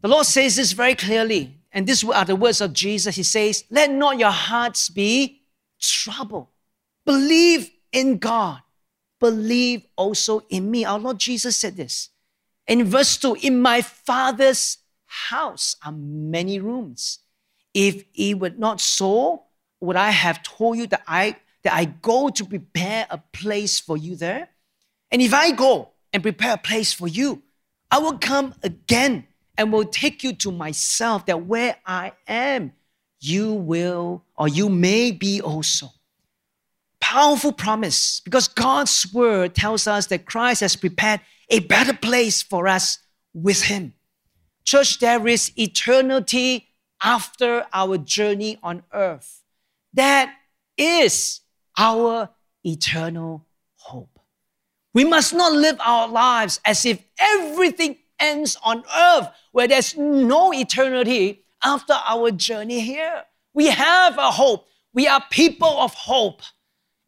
the 0.00 0.08
Lord 0.08 0.24
says 0.24 0.56
this 0.56 0.72
very 0.72 0.94
clearly, 0.94 1.54
and 1.70 1.86
these 1.86 2.02
are 2.04 2.24
the 2.24 2.36
words 2.36 2.62
of 2.62 2.72
Jesus. 2.72 3.16
He 3.16 3.22
says, 3.22 3.64
Let 3.68 3.90
not 3.90 4.18
your 4.18 4.30
hearts 4.30 4.88
be 4.88 5.42
troubled. 5.78 6.46
Believe 7.04 7.70
in 7.92 8.16
God. 8.16 8.60
Believe 9.20 9.84
also 9.94 10.40
in 10.48 10.70
me. 10.70 10.86
Our 10.86 10.98
Lord 10.98 11.18
Jesus 11.18 11.54
said 11.54 11.76
this. 11.76 12.08
In 12.66 12.84
verse 12.84 13.18
2, 13.18 13.36
in 13.42 13.60
my 13.60 13.82
Father's 13.82 14.78
house 15.04 15.76
are 15.84 15.92
many 15.92 16.60
rooms. 16.60 17.18
If 17.74 18.04
it 18.14 18.38
were 18.38 18.54
not 18.56 18.80
so, 18.80 19.42
would 19.82 19.96
I 19.96 20.12
have 20.12 20.42
told 20.42 20.78
you 20.78 20.86
that 20.86 21.02
I 21.06 21.36
that 21.64 21.74
I 21.74 21.86
go 21.86 22.28
to 22.28 22.44
prepare 22.44 23.06
a 23.10 23.18
place 23.18 23.80
for 23.80 23.96
you 23.96 24.16
there? 24.16 24.48
And 25.10 25.20
if 25.20 25.34
I 25.34 25.50
go 25.50 25.90
and 26.12 26.22
prepare 26.22 26.54
a 26.54 26.58
place 26.58 26.92
for 26.92 27.08
you, 27.08 27.42
I 27.90 27.98
will 27.98 28.18
come 28.18 28.54
again 28.62 29.26
and 29.56 29.72
will 29.72 29.84
take 29.84 30.24
you 30.24 30.32
to 30.32 30.50
myself, 30.50 31.26
that 31.26 31.46
where 31.46 31.76
I 31.86 32.12
am, 32.26 32.72
you 33.20 33.52
will 33.52 34.24
or 34.36 34.48
you 34.48 34.68
may 34.68 35.12
be 35.12 35.40
also. 35.40 35.88
Powerful 37.00 37.52
promise 37.52 38.20
because 38.20 38.48
God's 38.48 39.12
word 39.12 39.54
tells 39.54 39.86
us 39.86 40.06
that 40.06 40.24
Christ 40.24 40.60
has 40.60 40.74
prepared 40.74 41.20
a 41.48 41.60
better 41.60 41.92
place 41.92 42.42
for 42.42 42.66
us 42.66 42.98
with 43.32 43.62
Him. 43.62 43.94
Church, 44.64 44.98
there 44.98 45.28
is 45.28 45.52
eternity 45.56 46.68
after 47.02 47.66
our 47.72 47.98
journey 47.98 48.58
on 48.62 48.82
earth. 48.92 49.42
That 49.92 50.34
is 50.76 51.40
our 51.76 52.30
eternal 52.64 53.46
hope. 53.76 54.18
We 54.92 55.04
must 55.04 55.34
not 55.34 55.52
live 55.52 55.76
our 55.80 56.08
lives 56.08 56.60
as 56.64 56.84
if 56.84 57.04
everything 57.18 57.96
ends 58.18 58.56
on 58.62 58.84
earth 58.96 59.28
where 59.52 59.68
there's 59.68 59.96
no 59.96 60.52
eternity 60.52 61.44
after 61.62 61.92
our 61.92 62.30
journey 62.30 62.80
here. 62.80 63.24
We 63.52 63.66
have 63.66 64.18
a 64.18 64.30
hope. 64.30 64.66
We 64.92 65.08
are 65.08 65.22
people 65.30 65.68
of 65.80 65.94
hope. 65.94 66.42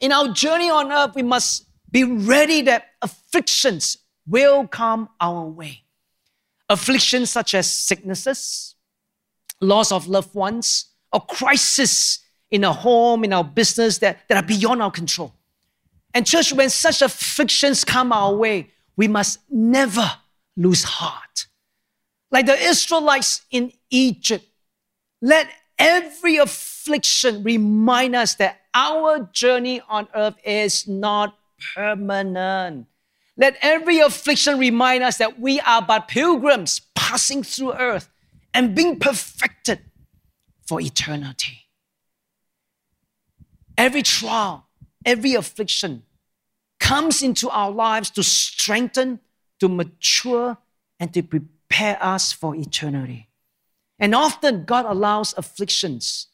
In 0.01 0.13
our 0.13 0.29
journey 0.29 0.69
on 0.69 0.93
earth, 0.93 1.15
we 1.15 1.23
must 1.23 1.67
be 1.91 2.05
ready 2.05 2.63
that 2.63 2.89
afflictions 3.03 3.99
will 4.27 4.67
come 4.67 5.09
our 5.21 5.47
way. 5.47 5.85
Afflictions 6.69 7.31
such 7.31 7.55
as 7.55 7.71
sicknesses, 7.71 8.75
loss 9.61 9.93
of 9.93 10.09
loved 10.09 10.35
ones, 10.35 10.87
or 11.13 11.21
crisis 11.21 12.19
in 12.51 12.65
our 12.65 12.75
home, 12.75 13.25
in 13.25 13.33
our 13.33 13.45
business 13.45 13.99
that, 13.99 14.29
that 14.29 14.43
are 14.43 14.47
beyond 14.47 14.83
our 14.83 14.91
control. 14.91 15.33
And, 16.15 16.27
church, 16.27 16.53
when 16.53 16.71
such 16.71 17.03
afflictions 17.03 17.85
come 17.85 18.13
our 18.13 18.35
way, 18.35 18.71
we 18.97 19.09
must 19.09 19.41
never 19.51 20.11
lose 20.57 20.85
heart. 20.85 21.47
Like 22.31 22.47
the 22.47 22.59
Israelites 22.59 23.43
in 23.51 23.73
Egypt, 23.91 24.45
let 25.21 25.49
every 25.79 26.37
affliction 26.37 27.43
remind 27.43 28.17
us 28.17 28.35
that 28.37 28.61
our 28.75 29.29
journey 29.33 29.83
on 29.89 30.09
earth 30.15 30.37
is 30.45 30.89
not 30.89 31.37
permanent. 31.75 32.87
Let 33.37 33.57
every 33.61 34.01
affliction 34.01 34.59
remind 34.59 35.03
us 35.03 35.19
that 35.19 35.39
we 35.39 35.61
are 35.61 35.83
but 35.83 36.09
pilgrims 36.09 36.81
passing 36.95 37.43
through 37.43 37.75
earth 37.75 38.09
and 38.55 38.75
being 38.75 38.99
perfected 38.99 39.81
for 40.67 40.81
eternity. 40.81 41.66
Every 43.77 44.03
trial, 44.03 44.67
every 45.05 45.35
affliction 45.35 46.03
comes 46.81 47.23
into 47.23 47.49
our 47.51 47.71
lives 47.71 48.11
to 48.11 48.23
strengthen, 48.23 49.21
to 49.61 49.69
mature, 49.69 50.59
and 50.99 51.13
to 51.15 51.23
prepare 51.23 51.99
us 52.03 52.33
for 52.33 52.55
eternity. 52.55 53.29
And 53.99 54.15
often 54.15 54.65
God 54.65 54.85
allows 54.87 55.35
afflictions 55.37 56.29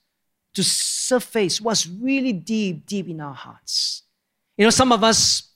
to 0.54 0.62
surface 0.62 1.60
what's 1.60 1.86
really 1.86 2.32
deep, 2.32 2.86
deep 2.86 3.08
in 3.08 3.20
our 3.20 3.34
hearts. 3.34 4.02
You 4.56 4.64
know, 4.64 4.70
some 4.70 4.92
of 4.92 5.02
us 5.02 5.50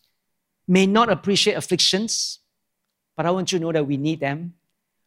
may 0.66 0.86
not 0.86 1.10
appreciate 1.10 1.54
afflictions, 1.54 2.40
but 3.16 3.26
I 3.26 3.30
want 3.30 3.52
you 3.52 3.58
to 3.58 3.64
know 3.64 3.72
that 3.72 3.86
we 3.86 3.96
need 3.96 4.20
them. 4.20 4.54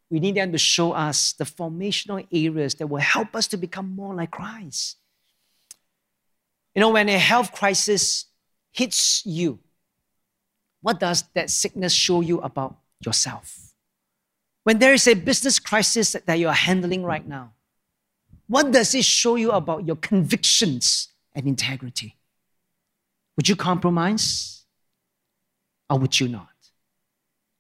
We 0.10 0.20
need 0.20 0.36
them 0.36 0.52
to 0.52 0.58
show 0.58 0.92
us 0.92 1.34
the 1.34 1.44
formational 1.44 2.26
areas 2.32 2.76
that 2.76 2.88
will 2.88 3.02
help 3.02 3.36
us 3.36 3.48
to 3.48 3.58
become 3.58 3.96
more 3.96 4.16
like 4.16 4.32
Christ. 4.32 4.98
You 6.76 6.82
know, 6.82 6.90
when 6.90 7.10
a 7.10 7.18
health 7.18 7.52
crisis 7.52 8.26
hits 8.72 9.26
you, 9.26 9.60
what 10.82 11.00
does 11.00 11.24
that 11.34 11.50
sickness 11.50 11.94
show 11.94 12.22
you 12.22 12.40
about 12.40 12.78
yourself? 13.04 13.74
When 14.64 14.80
there 14.80 14.94
is 14.94 15.08
a 15.08 15.14
business 15.14 15.60
crisis 15.60 16.16
that 16.26 16.40
you 16.40 16.48
are 16.48 16.54
handling 16.54 17.04
right 17.04 17.28
now, 17.28 17.54
what 18.48 18.72
does 18.72 18.96
it 18.96 19.06
show 19.06 19.36
you 19.36 19.52
about 19.52 19.86
your 19.86 19.96
convictions 19.96 21.10
and 21.34 21.48
integrity? 21.48 22.18
Would 23.36 23.50
you 23.50 23.56
compromise 23.56 24.66
or 25.90 26.00
would 26.00 26.20
you 26.20 26.28
not? 26.28 26.50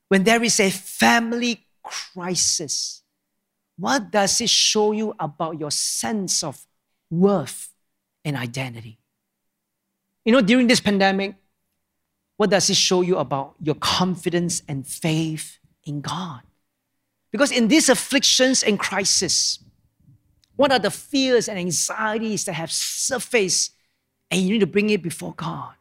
When 0.09 0.23
there 0.23 0.43
is 0.43 0.59
a 0.59 0.69
family 0.69 1.65
crisis, 1.83 3.03
what 3.77 4.11
does 4.11 4.41
it 4.41 4.49
show 4.49 4.91
you 4.91 5.15
about 5.19 5.59
your 5.59 5.71
sense 5.71 6.43
of 6.43 6.65
worth 7.09 7.73
and 8.25 8.35
identity? 8.35 8.98
You 10.25 10.33
know, 10.33 10.41
during 10.41 10.67
this 10.67 10.79
pandemic, 10.79 11.35
what 12.37 12.49
does 12.49 12.69
it 12.69 12.75
show 12.75 13.01
you 13.01 13.17
about 13.17 13.55
your 13.61 13.75
confidence 13.75 14.61
and 14.67 14.85
faith 14.85 15.59
in 15.83 16.01
God? 16.01 16.41
Because 17.31 17.51
in 17.51 17.67
these 17.67 17.89
afflictions 17.89 18.63
and 18.63 18.79
crises, 18.79 19.59
what 20.55 20.71
are 20.71 20.79
the 20.79 20.91
fears 20.91 21.47
and 21.47 21.57
anxieties 21.57 22.45
that 22.45 22.53
have 22.53 22.71
surfaced 22.71 23.73
and 24.31 24.41
you 24.41 24.51
need 24.51 24.59
to 24.59 24.67
bring 24.67 24.89
it 24.89 25.01
before 25.01 25.33
God? 25.33 25.73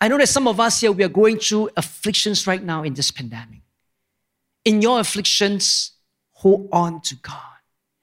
I 0.00 0.08
know 0.08 0.18
that 0.18 0.28
some 0.28 0.48
of 0.48 0.58
us 0.58 0.80
here, 0.80 0.90
we 0.90 1.04
are 1.04 1.08
going 1.08 1.38
through 1.38 1.70
afflictions 1.76 2.46
right 2.46 2.62
now 2.62 2.82
in 2.82 2.94
this 2.94 3.10
pandemic. 3.10 3.60
In 4.64 4.82
your 4.82 5.00
afflictions, 5.00 5.92
hold 6.32 6.68
on 6.72 7.00
to 7.02 7.14
God 7.14 7.60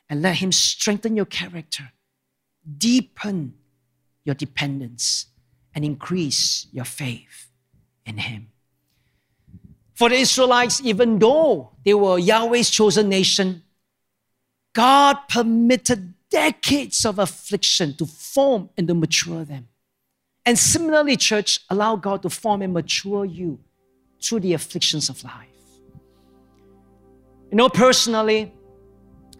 and 0.09 0.21
let 0.21 0.37
Him 0.37 0.51
strengthen 0.51 1.15
your 1.15 1.25
character, 1.25 1.91
deepen 2.77 3.53
your 4.23 4.35
dependence, 4.35 5.27
and 5.73 5.85
increase 5.85 6.67
your 6.71 6.85
faith 6.85 7.47
in 8.05 8.17
Him. 8.17 8.51
For 9.93 10.09
the 10.09 10.15
Israelites, 10.15 10.81
even 10.83 11.19
though 11.19 11.71
they 11.83 11.93
were 11.93 12.17
Yahweh's 12.17 12.69
chosen 12.69 13.09
nation, 13.09 13.63
God 14.73 15.17
permitted 15.27 16.13
decades 16.29 17.05
of 17.05 17.19
affliction 17.19 17.95
to 17.95 18.05
form 18.05 18.69
and 18.77 18.87
to 18.87 18.93
mature 18.93 19.43
them. 19.43 19.67
And 20.45 20.57
similarly, 20.57 21.17
church, 21.17 21.59
allow 21.69 21.95
God 21.95 22.21
to 22.23 22.29
form 22.29 22.61
and 22.61 22.73
mature 22.73 23.25
you 23.25 23.59
through 24.21 24.39
the 24.41 24.53
afflictions 24.53 25.09
of 25.09 25.23
life. 25.23 25.47
You 27.51 27.57
know, 27.57 27.69
personally, 27.69 28.53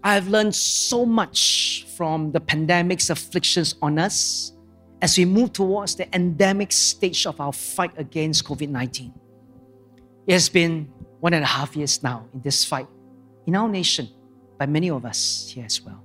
I 0.04 0.13
have 0.13 0.28
learned 0.28 0.56
so 0.56 1.06
much 1.06 1.86
from 1.96 2.32
the 2.32 2.39
pandemic's 2.39 3.10
afflictions 3.10 3.76
on 3.82 4.00
us 4.00 4.54
as 5.01 5.17
we 5.17 5.25
move 5.25 5.53
towards 5.53 5.95
the 5.95 6.13
endemic 6.15 6.71
stage 6.71 7.25
of 7.25 7.39
our 7.39 7.53
fight 7.53 7.91
against 7.97 8.45
COVID 8.45 8.69
19. 8.69 9.13
It 10.27 10.33
has 10.33 10.49
been 10.49 10.91
one 11.19 11.33
and 11.33 11.43
a 11.43 11.47
half 11.47 11.75
years 11.75 12.03
now 12.03 12.25
in 12.33 12.41
this 12.41 12.63
fight 12.65 12.88
in 13.47 13.55
our 13.55 13.67
nation 13.67 14.07
by 14.57 14.65
many 14.65 14.89
of 14.89 15.05
us 15.05 15.51
here 15.53 15.65
as 15.65 15.81
well. 15.81 16.03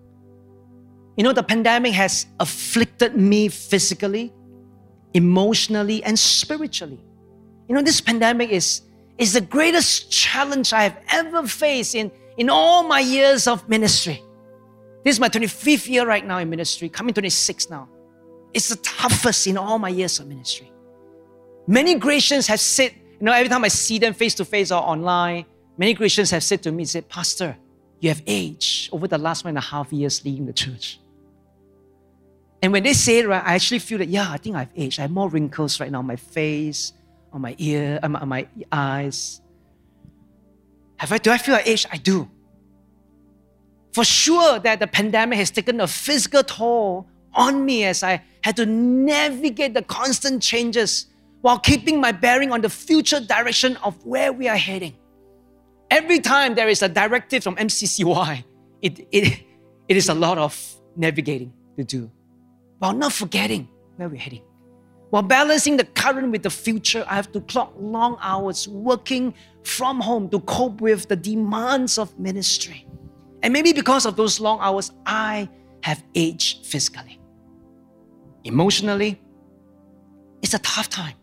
You 1.16 1.24
know, 1.24 1.32
the 1.32 1.42
pandemic 1.42 1.92
has 1.92 2.26
afflicted 2.40 3.16
me 3.16 3.48
physically, 3.48 4.32
emotionally, 5.12 6.02
and 6.02 6.18
spiritually. 6.18 6.98
You 7.68 7.74
know, 7.74 7.82
this 7.82 8.00
pandemic 8.00 8.50
is, 8.50 8.82
is 9.18 9.32
the 9.32 9.40
greatest 9.40 10.10
challenge 10.10 10.72
I 10.72 10.82
have 10.82 10.98
ever 11.10 11.46
faced 11.46 11.94
in, 11.94 12.10
in 12.36 12.50
all 12.50 12.82
my 12.82 13.00
years 13.00 13.46
of 13.46 13.68
ministry. 13.68 14.22
This 15.04 15.16
is 15.16 15.20
my 15.20 15.28
25th 15.28 15.88
year 15.88 16.06
right 16.06 16.26
now 16.26 16.38
in 16.38 16.50
ministry, 16.50 16.88
coming 16.88 17.14
26 17.14 17.70
now. 17.70 17.88
It's 18.54 18.68
the 18.68 18.76
toughest 18.76 19.46
in 19.46 19.58
all 19.58 19.78
my 19.78 19.88
years 19.88 20.20
of 20.20 20.28
ministry. 20.28 20.70
Many 21.66 21.98
Christians 21.98 22.46
have 22.46 22.60
said, 22.60 22.94
you 23.20 23.26
know, 23.26 23.32
every 23.32 23.48
time 23.48 23.64
I 23.64 23.68
see 23.68 23.98
them 23.98 24.14
face 24.14 24.34
to 24.36 24.44
face 24.44 24.70
or 24.70 24.80
online, 24.80 25.44
many 25.76 25.94
Christians 25.94 26.30
have 26.30 26.44
said 26.44 26.62
to 26.62 26.72
me, 26.72 26.84
said, 26.84 27.08
Pastor, 27.08 27.56
you 28.00 28.10
have 28.10 28.22
aged 28.26 28.92
over 28.92 29.08
the 29.08 29.18
last 29.18 29.44
one 29.44 29.50
and 29.50 29.58
a 29.58 29.62
half 29.62 29.92
years 29.92 30.24
leading 30.24 30.46
the 30.46 30.52
church. 30.52 31.00
And 32.62 32.72
when 32.72 32.82
they 32.82 32.92
say 32.92 33.18
it, 33.18 33.28
right, 33.28 33.42
I 33.44 33.54
actually 33.54 33.80
feel 33.80 33.98
that, 33.98 34.08
yeah, 34.08 34.30
I 34.30 34.36
think 34.36 34.56
I've 34.56 34.70
aged. 34.76 34.98
I 34.98 35.02
have 35.02 35.10
more 35.10 35.28
wrinkles 35.28 35.80
right 35.80 35.90
now 35.90 35.98
on 35.98 36.06
my 36.06 36.16
face, 36.16 36.92
on 37.32 37.40
my 37.40 37.54
ear, 37.58 37.98
on 38.02 38.12
my, 38.12 38.20
on 38.20 38.28
my 38.28 38.48
eyes. 38.70 39.40
Have 40.96 41.12
I, 41.12 41.18
do 41.18 41.30
I 41.30 41.38
feel 41.38 41.54
like 41.54 41.66
age? 41.66 41.86
I 41.90 41.96
do. 41.96 42.30
For 43.92 44.04
sure 44.04 44.58
that 44.60 44.80
the 44.80 44.86
pandemic 44.86 45.38
has 45.38 45.50
taken 45.50 45.80
a 45.80 45.86
physical 45.86 46.42
toll 46.42 47.08
on 47.34 47.64
me 47.64 47.84
as 47.84 48.02
I 48.02 48.22
had 48.42 48.56
to 48.56 48.66
navigate 48.66 49.74
the 49.74 49.82
constant 49.82 50.42
changes 50.42 51.06
while 51.40 51.58
keeping 51.58 52.00
my 52.00 52.12
bearing 52.12 52.52
on 52.52 52.60
the 52.60 52.70
future 52.70 53.20
direction 53.20 53.76
of 53.78 54.02
where 54.04 54.32
we 54.32 54.48
are 54.48 54.56
heading. 54.56 54.96
Every 55.90 56.20
time 56.20 56.54
there 56.54 56.68
is 56.68 56.82
a 56.82 56.88
directive 56.88 57.42
from 57.42 57.56
MCCY, 57.56 58.44
it, 58.82 59.06
it, 59.12 59.44
it 59.88 59.96
is 59.96 60.08
a 60.08 60.14
lot 60.14 60.38
of 60.38 60.58
navigating 60.96 61.52
to 61.76 61.84
do 61.84 62.10
while 62.78 62.92
not 62.92 63.12
forgetting 63.12 63.68
where 63.96 64.08
we're 64.08 64.20
heading. 64.20 64.42
While 65.10 65.22
balancing 65.22 65.76
the 65.76 65.84
current 65.84 66.32
with 66.32 66.42
the 66.42 66.50
future, 66.50 67.04
I 67.08 67.14
have 67.14 67.30
to 67.32 67.40
clock 67.42 67.72
long 67.78 68.16
hours 68.20 68.66
working 68.66 69.34
from 69.62 70.00
home 70.00 70.28
to 70.30 70.40
cope 70.40 70.80
with 70.80 71.08
the 71.08 71.16
demands 71.16 71.98
of 71.98 72.18
ministry. 72.18 72.86
And 73.42 73.52
maybe 73.52 73.72
because 73.72 74.06
of 74.06 74.16
those 74.16 74.40
long 74.40 74.58
hours, 74.60 74.90
I 75.06 75.48
have 75.82 76.02
aged 76.14 76.66
physically. 76.66 77.20
Emotionally, 78.44 79.20
it's 80.42 80.54
a 80.54 80.58
tough 80.58 80.88
time. 80.88 81.14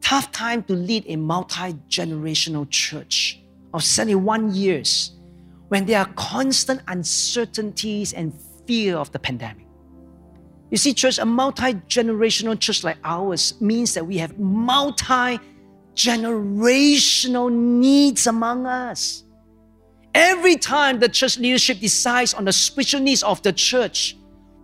Tough 0.00 0.30
time 0.30 0.62
to 0.64 0.72
lead 0.72 1.04
a 1.08 1.16
multi 1.16 1.74
generational 1.88 2.68
church 2.70 3.42
of 3.74 3.82
71 3.82 4.54
years 4.54 5.12
when 5.68 5.84
there 5.84 5.98
are 5.98 6.06
constant 6.14 6.80
uncertainties 6.88 8.12
and 8.12 8.32
fear 8.66 8.96
of 8.96 9.10
the 9.12 9.18
pandemic. 9.18 9.66
You 10.70 10.76
see, 10.76 10.94
church, 10.94 11.18
a 11.18 11.24
multi 11.24 11.74
generational 11.88 12.58
church 12.58 12.84
like 12.84 12.98
ours 13.04 13.60
means 13.60 13.94
that 13.94 14.06
we 14.06 14.18
have 14.18 14.38
multi 14.38 15.40
generational 15.94 17.50
needs 17.50 18.26
among 18.26 18.66
us. 18.66 19.24
Every 20.14 20.56
time 20.56 21.00
the 21.00 21.08
church 21.08 21.38
leadership 21.38 21.80
decides 21.80 22.34
on 22.34 22.44
the 22.44 22.52
spiritual 22.52 23.00
needs 23.00 23.22
of 23.22 23.42
the 23.42 23.52
church, 23.52 24.16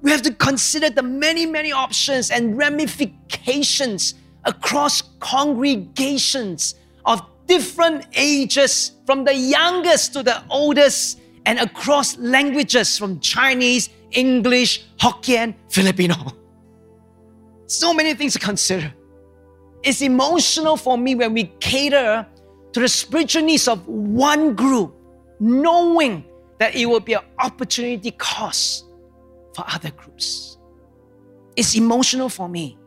we 0.02 0.10
have 0.10 0.22
to 0.22 0.34
consider 0.34 0.90
the 0.90 1.02
many, 1.02 1.46
many 1.46 1.72
options 1.72 2.30
and 2.30 2.56
ramifications 2.56 4.14
across 4.44 5.02
congregations 5.20 6.74
of 7.06 7.22
different 7.46 8.06
ages, 8.14 8.92
from 9.06 9.24
the 9.24 9.34
youngest 9.34 10.12
to 10.14 10.22
the 10.22 10.42
oldest, 10.50 11.20
and 11.46 11.58
across 11.58 12.16
languages 12.18 12.96
from 12.98 13.20
Chinese, 13.20 13.90
English, 14.12 14.84
Hokkien, 14.98 15.54
Filipino. 15.68 16.14
So 17.66 17.92
many 17.92 18.14
things 18.14 18.32
to 18.34 18.38
consider. 18.38 18.92
It's 19.82 20.00
emotional 20.00 20.76
for 20.76 20.96
me 20.96 21.14
when 21.14 21.34
we 21.34 21.44
cater 21.60 22.26
to 22.72 22.80
the 22.80 22.88
spiritual 22.88 23.42
needs 23.42 23.68
of 23.68 23.86
one 23.86 24.54
group, 24.54 24.94
knowing 25.40 26.24
that 26.58 26.74
it 26.74 26.86
will 26.86 27.00
be 27.00 27.12
an 27.12 27.24
opportunity 27.38 28.10
cost 28.12 28.86
for 29.54 29.64
other 29.68 29.90
groups. 29.90 30.58
It's 31.56 31.76
emotional 31.76 32.28
for 32.28 32.48
me 32.48 32.78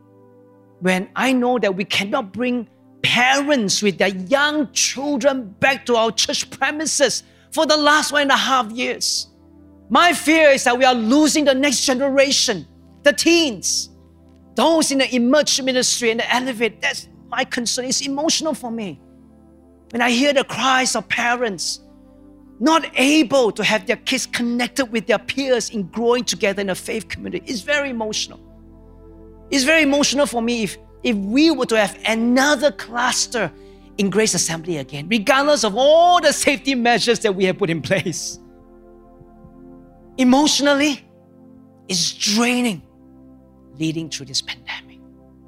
when 0.80 1.08
I 1.16 1.32
know 1.32 1.58
that 1.58 1.74
we 1.74 1.84
cannot 1.84 2.32
bring 2.32 2.68
parents 3.02 3.82
with 3.82 3.98
their 3.98 4.08
young 4.08 4.70
children 4.72 5.54
back 5.60 5.86
to 5.86 5.96
our 5.96 6.12
church 6.12 6.50
premises 6.50 7.22
for 7.52 7.66
the 7.66 7.76
last 7.76 8.12
one 8.12 8.22
and 8.22 8.30
a 8.30 8.36
half 8.36 8.70
years. 8.72 9.28
My 9.88 10.12
fear 10.12 10.50
is 10.50 10.64
that 10.64 10.76
we 10.76 10.84
are 10.84 10.94
losing 10.94 11.44
the 11.44 11.54
next 11.54 11.84
generation, 11.86 12.66
the 13.02 13.12
teens, 13.12 13.90
those 14.54 14.90
in 14.90 14.98
the 14.98 15.14
emerge 15.14 15.60
ministry 15.62 16.10
and 16.10 16.20
the 16.20 16.34
elevate. 16.34 16.82
That's 16.82 17.08
my 17.28 17.44
concern. 17.44 17.86
It's 17.86 18.02
emotional 18.02 18.54
for 18.54 18.70
me. 18.70 19.00
When 19.90 20.02
I 20.02 20.10
hear 20.10 20.34
the 20.34 20.44
cries 20.44 20.94
of 20.94 21.08
parents 21.08 21.80
not 22.60 22.90
able 22.94 23.52
to 23.52 23.62
have 23.62 23.86
their 23.86 23.96
kids 23.96 24.26
connected 24.26 24.86
with 24.86 25.06
their 25.06 25.18
peers 25.18 25.70
in 25.70 25.84
growing 25.88 26.24
together 26.24 26.60
in 26.60 26.70
a 26.70 26.74
faith 26.74 27.08
community, 27.08 27.44
it's 27.50 27.60
very 27.60 27.90
emotional. 27.90 28.40
It's 29.50 29.64
very 29.64 29.82
emotional 29.82 30.26
for 30.26 30.42
me 30.42 30.64
if, 30.64 30.76
if 31.02 31.16
we 31.16 31.50
were 31.50 31.66
to 31.66 31.78
have 31.78 31.98
another 32.06 32.72
cluster 32.72 33.50
in 33.96 34.10
Grace 34.10 34.34
Assembly 34.34 34.76
again, 34.76 35.08
regardless 35.08 35.64
of 35.64 35.76
all 35.76 36.20
the 36.20 36.32
safety 36.32 36.74
measures 36.74 37.20
that 37.20 37.34
we 37.34 37.44
have 37.44 37.58
put 37.58 37.70
in 37.70 37.82
place 37.82 38.38
emotionally 40.18 41.08
it's 41.88 42.12
draining 42.12 42.82
leading 43.74 44.10
through 44.10 44.26
this 44.26 44.42
pandemic. 44.42 44.98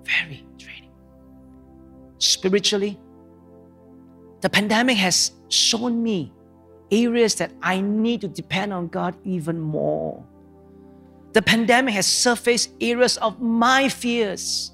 Very 0.05 0.47
draining. 0.57 0.91
Spiritually, 2.19 2.99
the 4.41 4.49
pandemic 4.49 4.97
has 4.97 5.33
shown 5.49 6.03
me 6.03 6.33
areas 6.91 7.35
that 7.37 7.53
I 7.63 7.81
need 7.81 8.21
to 8.23 8.29
depend 8.29 8.73
on 8.73 8.89
God 8.89 9.15
even 9.25 9.61
more. 9.61 10.25
The 11.33 11.43
pandemic 11.43 11.95
has 11.95 12.07
surfaced 12.07 12.71
areas 12.81 13.17
of 13.19 13.41
my 13.41 13.89
fears, 13.89 14.73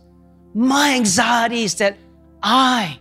my 0.55 0.95
anxieties 0.95 1.75
that 1.77 1.99
I 2.43 2.99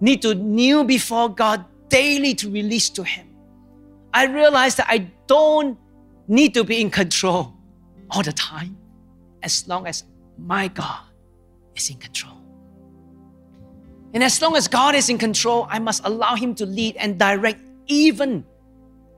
need 0.00 0.22
to 0.22 0.34
kneel 0.34 0.84
before 0.84 1.28
God 1.28 1.64
daily 1.88 2.34
to 2.34 2.50
release 2.50 2.90
to 2.90 3.04
Him. 3.04 3.26
I 4.12 4.26
realize 4.26 4.74
that 4.76 4.86
I 4.88 5.10
don't 5.26 5.78
need 6.26 6.54
to 6.54 6.64
be 6.64 6.80
in 6.80 6.90
control 6.90 7.54
all 8.10 8.22
the 8.22 8.32
time 8.32 8.76
as 9.42 9.68
long 9.68 9.86
as 9.86 10.04
my 10.36 10.68
God 10.68 11.00
is 11.74 11.90
in 11.90 11.98
control. 11.98 12.34
And 14.14 14.24
as 14.24 14.40
long 14.40 14.56
as 14.56 14.66
God 14.68 14.94
is 14.94 15.08
in 15.08 15.18
control, 15.18 15.66
I 15.70 15.78
must 15.78 16.04
allow 16.04 16.34
Him 16.34 16.54
to 16.56 16.66
lead 16.66 16.96
and 16.96 17.18
direct 17.18 17.60
even 17.86 18.44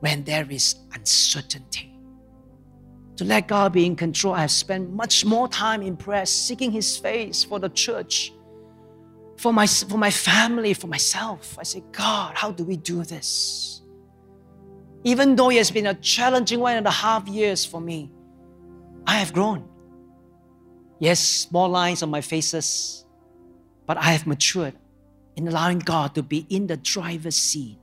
when 0.01 0.25
there 0.25 0.47
is 0.51 0.77
uncertainty. 0.93 1.95
To 3.17 3.25
let 3.25 3.49
God 3.49 3.73
be 3.73 3.85
in 3.85 3.97
control, 3.97 4.35
I 4.35 4.41
have 4.41 4.51
spent 4.51 4.91
much 4.91 5.25
more 5.25 5.47
time 5.47 5.83
in 5.83 5.97
prayer, 5.97 6.25
seeking 6.27 6.71
His 6.73 6.97
face 6.97 7.45
for 7.45 7.59
the 7.59 7.69
church, 7.69 8.33
for 9.37 9.53
my, 9.53 9.67
for 9.67 9.99
my 9.99 10.11
family, 10.11 10.75
for 10.75 10.87
myself. 10.87 11.59
I 11.59 11.63
say, 11.65 11.83
God, 11.93 12.35
how 12.35 12.51
do 12.51 12.65
we 12.65 12.77
do 12.77 13.05
this? 13.05 13.83
Even 15.05 15.37
though 15.37 15.51
it 15.51 15.57
has 15.57 15.71
been 15.71 15.87
a 15.87 15.95
challenging 15.95 16.61
one 16.61 16.77
and 16.77 16.87
a 16.87 16.91
half 16.91 17.27
years 17.29 17.65
for 17.65 17.81
me, 17.81 18.11
I 19.07 19.17
have 19.17 19.33
grown. 19.33 19.67
Yes, 20.99 21.21
small 21.21 21.69
lines 21.69 22.03
on 22.03 22.11
my 22.11 22.21
faces, 22.21 23.05
but 23.87 23.97
I 23.97 24.13
have 24.13 24.27
matured 24.27 24.75
in 25.37 25.49
allowing 25.49 25.79
God 25.79 26.15
to 26.15 26.23
be 26.23 26.47
in 26.51 26.67
the 26.67 26.77
driver's 26.77 27.37
seat. 27.37 27.80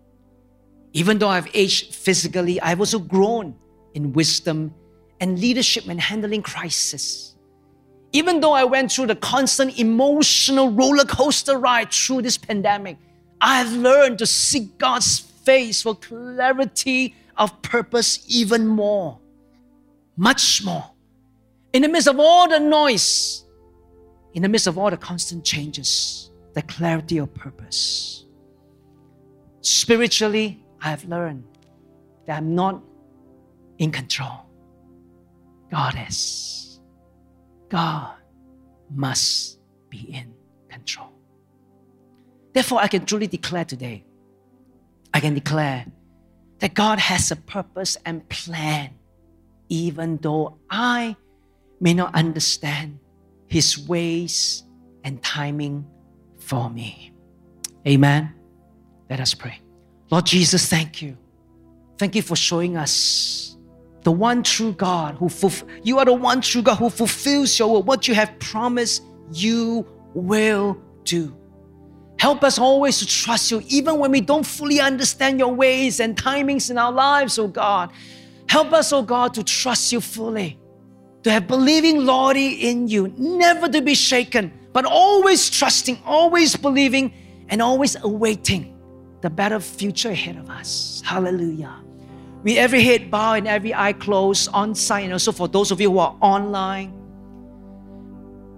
Even 0.98 1.20
though 1.20 1.30
I've 1.30 1.48
aged 1.54 1.94
physically, 1.94 2.60
I've 2.60 2.80
also 2.80 2.98
grown 2.98 3.54
in 3.94 4.14
wisdom 4.14 4.74
and 5.20 5.38
leadership 5.38 5.86
when 5.86 6.00
handling 6.00 6.42
crisis. 6.42 7.36
Even 8.14 8.40
though 8.40 8.54
I 8.54 8.64
went 8.64 8.92
through 8.92 9.06
the 9.06 9.16
constant 9.16 9.78
emotional 9.78 10.72
roller 10.72 11.06
coaster 11.06 11.60
ride 11.60 11.92
through 11.92 12.24
this 12.24 12.36
pandemic, 12.36 12.98
I've 13.40 13.74
learned 13.74 14.18
to 14.18 14.26
seek 14.26 14.80
God's 14.80 15.20
face 15.20 15.84
for 15.84 15.94
clarity 15.94 17.14
of 17.38 17.62
purpose 17.62 18.26
even 18.28 18.66
more, 18.66 19.20
much 20.16 20.66
more. 20.66 20.90
In 21.74 21.84
the 21.84 21.90
midst 21.90 22.08
of 22.08 22.20
all 22.20 22.50
the 22.50 22.60
noise, 22.60 23.46
in 24.34 24.42
the 24.42 24.50
midst 24.50 24.66
of 24.66 24.80
all 24.80 24.90
the 24.90 24.98
constant 24.98 25.46
changes, 25.46 26.32
the 26.56 26.64
clarity 26.64 27.20
of 27.20 27.32
purpose. 27.36 28.26
Spiritually, 29.62 30.64
I 30.82 30.90
have 30.90 31.06
learned 31.06 31.44
that 32.26 32.38
I'm 32.38 32.56
not 32.56 32.84
in 33.78 33.92
control. 33.92 34.46
God 35.72 35.96
is. 36.08 36.80
God 37.70 38.16
must 38.94 39.60
be 39.90 40.14
in 40.14 40.34
control. 40.70 41.12
Therefore, 42.54 42.80
I 42.80 42.88
can 42.88 43.06
truly 43.06 43.28
declare 43.28 43.66
today, 43.66 44.06
I 45.14 45.20
can 45.20 45.34
declare 45.34 45.86
that 46.60 46.74
God 46.74 47.00
has 47.00 47.32
a 47.32 47.36
purpose 47.36 47.98
and 48.06 48.28
plan, 48.30 48.92
even 49.70 50.18
though 50.18 50.58
I 50.70 51.16
may 51.80 51.94
not 51.94 52.16
understand 52.16 53.00
His 53.48 53.88
ways 53.88 54.64
and 55.04 55.22
timing 55.22 55.86
for 56.40 56.70
me. 56.70 57.14
Amen. 57.88 58.34
Let 59.10 59.20
us 59.20 59.34
pray. 59.34 59.62
Lord 60.10 60.26
Jesus, 60.26 60.70
thank 60.70 61.02
you. 61.02 61.18
Thank 61.98 62.16
you 62.16 62.22
for 62.22 62.36
showing 62.36 62.78
us 62.78 63.58
the 64.04 64.12
one 64.12 64.44
true 64.44 64.72
God 64.72 65.16
who 65.16 65.26
fulf- 65.26 65.68
you 65.84 66.00
are 66.00 66.06
the 66.06 66.14
one 66.14 66.42
true 66.42 66.62
God 66.62 66.76
who 66.76 66.90
fulfills 66.90 67.58
your 67.60 67.84
what 67.84 68.08
you 68.08 68.16
have 68.16 68.38
promised 68.40 69.04
you 69.34 69.86
will 70.14 70.78
do. 71.04 71.36
Help 72.20 72.44
us 72.44 72.58
always 72.58 73.00
to 73.00 73.06
trust 73.06 73.52
you, 73.52 73.62
even 73.68 74.00
when 74.00 74.12
we 74.12 74.22
don't 74.22 74.46
fully 74.46 74.80
understand 74.80 75.40
your 75.40 75.54
ways 75.54 76.00
and 76.00 76.16
timings 76.16 76.72
in 76.72 76.78
our 76.78 76.92
lives, 76.92 77.38
oh 77.38 77.48
God. 77.48 77.92
Help 78.48 78.72
us, 78.72 78.94
oh 78.94 79.04
God, 79.04 79.34
to 79.34 79.44
trust 79.44 79.92
you 79.92 80.00
fully, 80.00 80.58
to 81.24 81.32
have 81.32 81.48
believing 81.48 82.06
loyalty 82.06 82.70
in 82.70 82.88
you, 82.88 83.14
never 83.18 83.68
to 83.68 83.82
be 83.82 83.94
shaken, 83.94 84.52
but 84.72 84.86
always 84.86 85.50
trusting, 85.50 86.00
always 86.06 86.56
believing, 86.56 87.14
and 87.50 87.62
always 87.62 87.98
awaiting 88.02 88.77
the 89.22 89.30
better 89.30 89.60
future 89.60 90.12
ahead 90.12 90.38
of 90.38 90.50
us. 90.50 91.02
Hallelujah. 91.06 91.76
With 92.44 92.58
every 92.58 92.84
head 92.84 93.10
bowed 93.10 93.40
and 93.40 93.48
every 93.48 93.74
eye 93.74 93.94
closed 93.94 94.50
on 94.54 94.76
site, 94.76 95.06
and 95.06 95.14
also 95.14 95.32
for 95.32 95.48
those 95.48 95.72
of 95.72 95.82
you 95.82 95.92
who 95.92 96.00
are 96.00 96.16
online, 96.22 96.94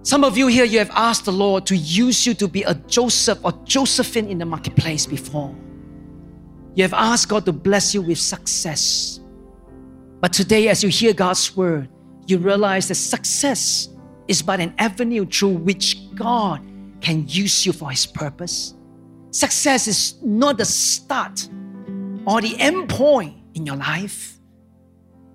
some 0.02 0.24
of 0.24 0.38
you 0.38 0.46
here, 0.46 0.64
you 0.64 0.78
have 0.78 0.90
asked 0.92 1.26
the 1.26 1.32
Lord 1.32 1.66
to 1.66 1.76
use 1.76 2.26
you 2.26 2.32
to 2.34 2.48
be 2.48 2.62
a 2.62 2.74
Joseph 2.74 3.38
or 3.44 3.52
Josephine 3.64 4.28
in 4.28 4.38
the 4.38 4.46
marketplace 4.46 5.04
before. 5.04 5.54
You 6.74 6.84
have 6.84 6.94
asked 6.94 7.28
God 7.28 7.44
to 7.44 7.52
bless 7.52 7.94
you 7.94 8.00
with 8.00 8.18
success. 8.18 9.20
But 10.20 10.32
today, 10.32 10.68
as 10.68 10.82
you 10.82 10.88
hear 10.88 11.12
God's 11.12 11.54
word, 11.54 11.88
you 12.26 12.38
realize 12.38 12.88
that 12.88 12.94
success 12.94 13.88
is 14.28 14.40
but 14.40 14.60
an 14.60 14.74
avenue 14.78 15.26
through 15.26 15.56
which 15.56 16.14
God 16.14 16.62
can 17.00 17.26
use 17.28 17.66
you 17.66 17.72
for 17.72 17.90
His 17.90 18.06
purpose. 18.06 18.74
Success 19.30 19.86
is 19.86 20.14
not 20.22 20.58
the 20.58 20.64
start 20.64 21.48
or 22.26 22.40
the 22.40 22.58
end 22.58 22.88
point 22.88 23.36
in 23.54 23.64
your 23.64 23.76
life. 23.76 24.38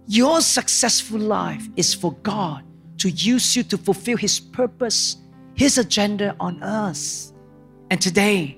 Your 0.08 0.41
successful 0.41 1.20
life 1.20 1.68
is 1.76 1.93
for 1.93 2.14
God 2.24 2.64
to 2.98 3.10
use 3.10 3.56
you 3.56 3.64
to 3.64 3.78
fulfill 3.78 4.18
His 4.18 4.39
purpose, 4.39 5.18
His 5.56 5.78
agenda 5.78 6.36
on 6.39 6.62
earth. 6.64 7.32
And 7.89 8.02
today, 8.02 8.58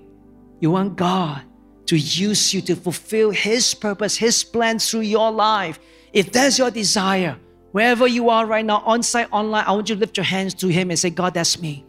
you 0.60 0.72
want 0.72 0.96
God 0.96 1.44
to 1.86 1.96
use 1.96 2.54
you 2.54 2.62
to 2.62 2.76
fulfill 2.76 3.32
His 3.32 3.74
purpose, 3.74 4.18
His 4.18 4.44
plan 4.44 4.80
through 4.80 5.02
your 5.02 5.32
life. 5.32 5.80
If 6.14 6.32
that's 6.32 6.58
your 6.58 6.72
desire, 6.72 7.38
wherever 7.72 8.08
you 8.08 8.30
are 8.30 8.46
right 8.46 8.66
now, 8.66 8.80
on 8.86 9.04
site, 9.04 9.28
online, 9.32 9.66
I 9.66 9.72
want 9.72 9.90
you 9.90 9.96
to 9.96 10.02
lift 10.02 10.18
your 10.18 10.26
hands 10.26 10.54
to 10.56 10.68
Him 10.68 10.90
and 10.90 11.00
say, 11.00 11.12
God, 11.12 11.34
that's 11.34 11.62
me. 11.62 11.86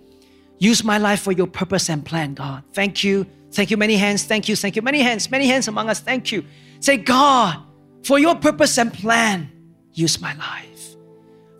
Use 0.58 0.84
my 0.84 0.98
life 0.98 1.20
for 1.20 1.32
your 1.32 1.46
purpose 1.46 1.88
and 1.88 2.04
plan, 2.04 2.34
God. 2.34 2.62
Thank 2.72 3.02
you. 3.02 3.26
Thank 3.52 3.70
you. 3.70 3.76
Many 3.76 3.96
hands. 3.96 4.24
Thank 4.24 4.48
you. 4.48 4.56
Thank 4.56 4.76
you. 4.76 4.82
Many 4.82 5.00
hands. 5.00 5.30
Many 5.30 5.46
hands 5.46 5.68
among 5.68 5.88
us. 5.88 6.00
Thank 6.00 6.32
you. 6.32 6.44
Say, 6.80 6.96
God, 6.96 7.62
for 8.02 8.18
your 8.18 8.34
purpose 8.36 8.78
and 8.78 8.92
plan, 8.92 9.50
use 9.92 10.20
my 10.20 10.34
life. 10.34 10.96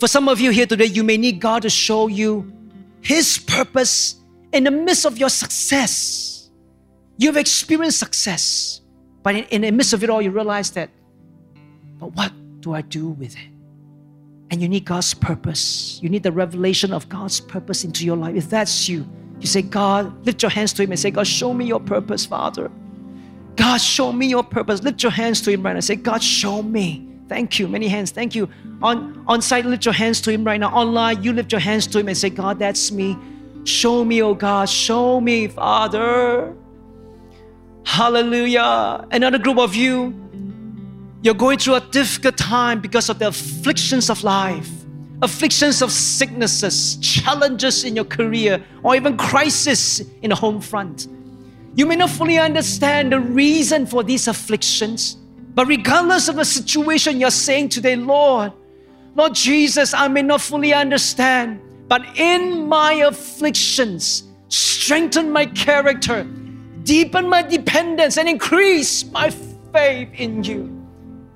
For 0.00 0.06
some 0.06 0.28
of 0.28 0.40
you 0.40 0.50
here 0.50 0.66
today, 0.66 0.84
you 0.86 1.02
may 1.02 1.16
need 1.16 1.40
God 1.40 1.62
to 1.62 1.70
show 1.70 2.06
you 2.06 2.52
His 3.00 3.38
purpose 3.38 4.16
in 4.52 4.64
the 4.64 4.70
midst 4.70 5.04
of 5.04 5.18
your 5.18 5.28
success. 5.28 6.50
You've 7.16 7.36
experienced 7.36 7.98
success, 7.98 8.80
but 9.22 9.34
in, 9.34 9.44
in 9.44 9.60
the 9.62 9.72
midst 9.72 9.92
of 9.92 10.04
it 10.04 10.10
all, 10.10 10.22
you 10.22 10.30
realize 10.30 10.70
that, 10.72 10.90
but 11.98 12.14
what 12.14 12.32
do 12.60 12.74
I 12.74 12.82
do 12.82 13.08
with 13.08 13.34
it? 13.34 13.48
And 14.50 14.62
you 14.62 14.68
need 14.68 14.84
God's 14.84 15.12
purpose. 15.14 15.98
You 16.00 16.08
need 16.08 16.22
the 16.22 16.32
revelation 16.32 16.92
of 16.92 17.08
God's 17.08 17.40
purpose 17.40 17.84
into 17.84 18.06
your 18.06 18.16
life. 18.16 18.36
If 18.36 18.48
that's 18.48 18.88
you, 18.88 19.06
you 19.40 19.46
say, 19.46 19.62
God, 19.62 20.26
lift 20.26 20.42
your 20.42 20.50
hands 20.50 20.72
to 20.74 20.82
Him 20.82 20.90
and 20.90 21.00
say, 21.00 21.10
God, 21.10 21.26
show 21.26 21.54
me 21.54 21.64
your 21.64 21.80
purpose, 21.80 22.26
Father. 22.26 22.70
God, 23.56 23.78
show 23.78 24.12
me 24.12 24.26
your 24.26 24.44
purpose. 24.44 24.82
Lift 24.82 25.02
your 25.02 25.12
hands 25.12 25.40
to 25.42 25.50
Him 25.50 25.62
right 25.62 25.74
now. 25.74 25.80
Say, 25.80 25.96
God, 25.96 26.22
show 26.22 26.62
me. 26.62 27.08
Thank 27.28 27.58
you. 27.58 27.68
Many 27.68 27.88
hands. 27.88 28.10
Thank 28.10 28.34
you. 28.34 28.48
On, 28.82 29.24
on 29.26 29.42
site, 29.42 29.66
lift 29.66 29.84
your 29.84 29.94
hands 29.94 30.20
to 30.22 30.30
Him 30.30 30.44
right 30.44 30.58
now. 30.58 30.70
Online, 30.70 31.22
you 31.22 31.32
lift 31.32 31.52
your 31.52 31.60
hands 31.60 31.86
to 31.88 31.98
Him 31.98 32.08
and 32.08 32.16
say, 32.16 32.30
God, 32.30 32.58
that's 32.58 32.90
me. 32.90 33.16
Show 33.64 34.04
me, 34.04 34.22
oh 34.22 34.34
God. 34.34 34.68
Show 34.68 35.20
me, 35.20 35.48
Father. 35.48 36.54
Hallelujah. 37.84 39.06
Another 39.10 39.38
group 39.38 39.58
of 39.58 39.74
you, 39.74 40.14
you're 41.22 41.34
going 41.34 41.58
through 41.58 41.74
a 41.74 41.80
difficult 41.80 42.36
time 42.36 42.80
because 42.80 43.08
of 43.08 43.18
the 43.18 43.28
afflictions 43.28 44.08
of 44.08 44.22
life, 44.22 44.70
afflictions 45.22 45.82
of 45.82 45.90
sicknesses, 45.90 46.96
challenges 46.96 47.84
in 47.84 47.96
your 47.96 48.04
career, 48.04 48.64
or 48.82 48.94
even 48.94 49.16
crisis 49.16 50.00
in 50.22 50.30
the 50.30 50.36
home 50.36 50.60
front. 50.60 51.08
You 51.74 51.86
may 51.86 51.96
not 51.96 52.10
fully 52.10 52.38
understand 52.38 53.12
the 53.12 53.20
reason 53.20 53.86
for 53.86 54.02
these 54.02 54.28
afflictions. 54.28 55.16
But 55.54 55.66
regardless 55.66 56.28
of 56.28 56.36
the 56.36 56.44
situation 56.44 57.18
you're 57.18 57.30
saying 57.30 57.70
today, 57.70 57.96
Lord, 57.96 58.52
Lord 59.16 59.34
Jesus, 59.34 59.92
I 59.92 60.06
may 60.06 60.22
not 60.22 60.40
fully 60.40 60.72
understand, 60.72 61.60
but 61.88 62.02
in 62.16 62.68
my 62.68 62.92
afflictions, 62.92 64.22
strengthen 64.48 65.32
my 65.32 65.46
character, 65.46 66.24
deepen 66.84 67.28
my 67.28 67.42
dependence, 67.42 68.18
and 68.18 68.28
increase 68.28 69.04
my 69.10 69.30
faith 69.72 70.08
in 70.14 70.44
you. 70.44 70.86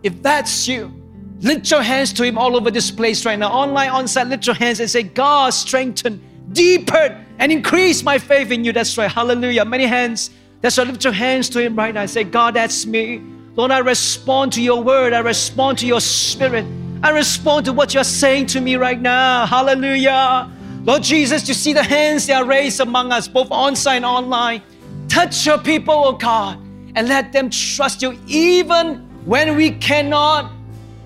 If 0.04 0.22
that's 0.22 0.68
you, 0.68 1.01
lift 1.43 1.70
your 1.70 1.82
hands 1.82 2.12
to 2.14 2.24
Him 2.24 2.38
all 2.38 2.57
over 2.57 2.70
this 2.70 2.90
place 2.90 3.26
right 3.26 3.38
now. 3.38 3.51
Online, 3.51 3.90
on 3.90 4.09
site, 4.09 4.28
lift 4.28 4.47
your 4.47 4.57
hands 4.57 4.80
and 4.80 4.88
say, 4.88 5.03
God, 5.03 5.53
strengthen, 5.53 6.22
deepen, 6.53 7.26
and 7.38 7.53
increase 7.53 8.03
my 8.03 8.18
faith 8.18 8.51
in 8.51 8.64
you. 8.64 8.72
That's 8.72 8.97
right. 8.97 9.11
Hallelujah. 9.11 9.64
Many 9.64 9.86
hands. 9.86 10.30
That's 10.61 10.78
right. 10.78 10.86
Lift 10.86 11.05
your 11.05 11.12
hands 11.12 11.49
to 11.51 11.61
Him 11.61 11.76
right 11.76 11.93
now 11.93 12.03
and 12.03 12.11
say, 12.11 12.24
God, 12.24 12.55
that's 12.55 12.86
me. 12.86 13.20
Lord, 13.55 13.70
I 13.70 13.78
respond 13.78 14.53
to 14.55 14.62
your 14.62 14.82
word. 14.82 15.12
I 15.12 15.18
respond 15.18 15.78
to 15.78 15.86
your 15.86 16.01
spirit. 16.01 16.64
I 17.03 17.11
respond 17.11 17.66
to 17.66 17.72
what 17.72 17.93
you're 17.93 18.05
saying 18.05 18.47
to 18.47 18.61
me 18.61 18.76
right 18.76 19.01
now. 19.01 19.45
Hallelujah. 19.45 20.51
Lord 20.84 21.03
Jesus, 21.03 21.47
you 21.49 21.55
see 21.55 21.72
the 21.72 21.82
hands 21.82 22.26
that 22.28 22.43
are 22.43 22.45
raised 22.47 22.80
among 22.80 23.12
us, 23.12 23.28
both 23.28 23.51
on 23.51 23.76
site 23.76 23.97
and 23.97 24.05
online. 24.05 24.62
Touch 25.09 25.45
your 25.45 25.59
people, 25.59 25.95
oh 25.95 26.12
God, 26.12 26.59
and 26.95 27.09
let 27.09 27.32
them 27.32 27.51
trust 27.51 28.03
you 28.03 28.18
even 28.26 29.09
when 29.24 29.57
we 29.57 29.72
cannot 29.72 30.51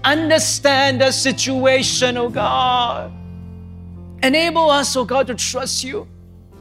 understand 0.06 1.00
the 1.00 1.10
situation, 1.10 2.16
oh 2.16 2.30
God. 2.30 3.12
Enable 4.22 4.70
us, 4.70 4.96
oh 4.96 5.04
God, 5.04 5.26
to 5.26 5.34
trust 5.34 5.82
you, 5.82 6.06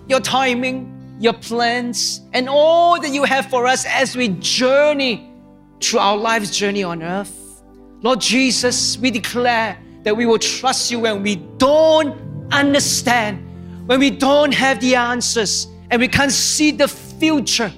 your 0.08 0.20
timing, 0.20 1.18
your 1.20 1.34
plans, 1.34 2.22
and 2.34 2.50
all 2.50 3.00
that 3.00 3.12
you 3.12 3.24
have 3.24 3.46
for 3.50 3.68
us 3.68 3.86
as 3.86 4.18
we 4.18 4.30
journey 4.40 5.32
through 5.80 6.00
our 6.00 6.18
life's 6.18 6.58
journey 6.58 6.84
on 6.84 7.04
earth. 7.04 7.64
Lord 8.02 8.20
Jesus, 8.20 8.98
we 8.98 9.12
declare 9.12 9.78
that 10.04 10.18
we 10.18 10.26
will 10.26 10.40
trust 10.40 10.90
you 10.92 11.00
when 11.00 11.22
we 11.22 11.36
don't 11.58 12.20
understand, 12.52 13.40
when 13.88 14.00
we 14.00 14.10
don't 14.10 14.54
have 14.54 14.80
the 14.82 14.96
answers, 14.96 15.68
and 15.92 16.02
we 16.02 16.08
can't 16.08 16.32
see 16.32 16.72
the 16.72 16.88
future, 16.88 17.72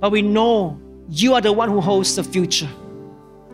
but 0.00 0.12
we 0.12 0.22
know 0.22 0.80
you 1.10 1.34
are 1.34 1.40
the 1.40 1.52
one 1.52 1.68
who 1.68 1.80
holds 1.80 2.14
the 2.14 2.24
future. 2.24 2.68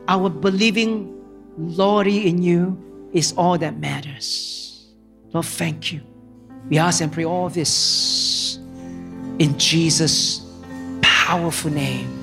Our 0.07 0.31
believing 0.31 1.18
loyalty 1.59 2.29
in 2.29 2.43
you 2.43 3.11
is 3.13 3.33
all 3.37 3.59
that 3.59 3.79
matters. 3.79 4.87
Lord, 5.33 5.47
thank 5.47 5.93
you. 5.93 6.01
We 6.69 6.79
ask 6.79 7.03
and 7.03 7.13
pray 7.13 7.25
all 7.25 7.49
this 7.49 8.57
in 9.39 9.59
Jesus' 9.59 10.47
powerful 11.03 11.71
name. 11.71 12.18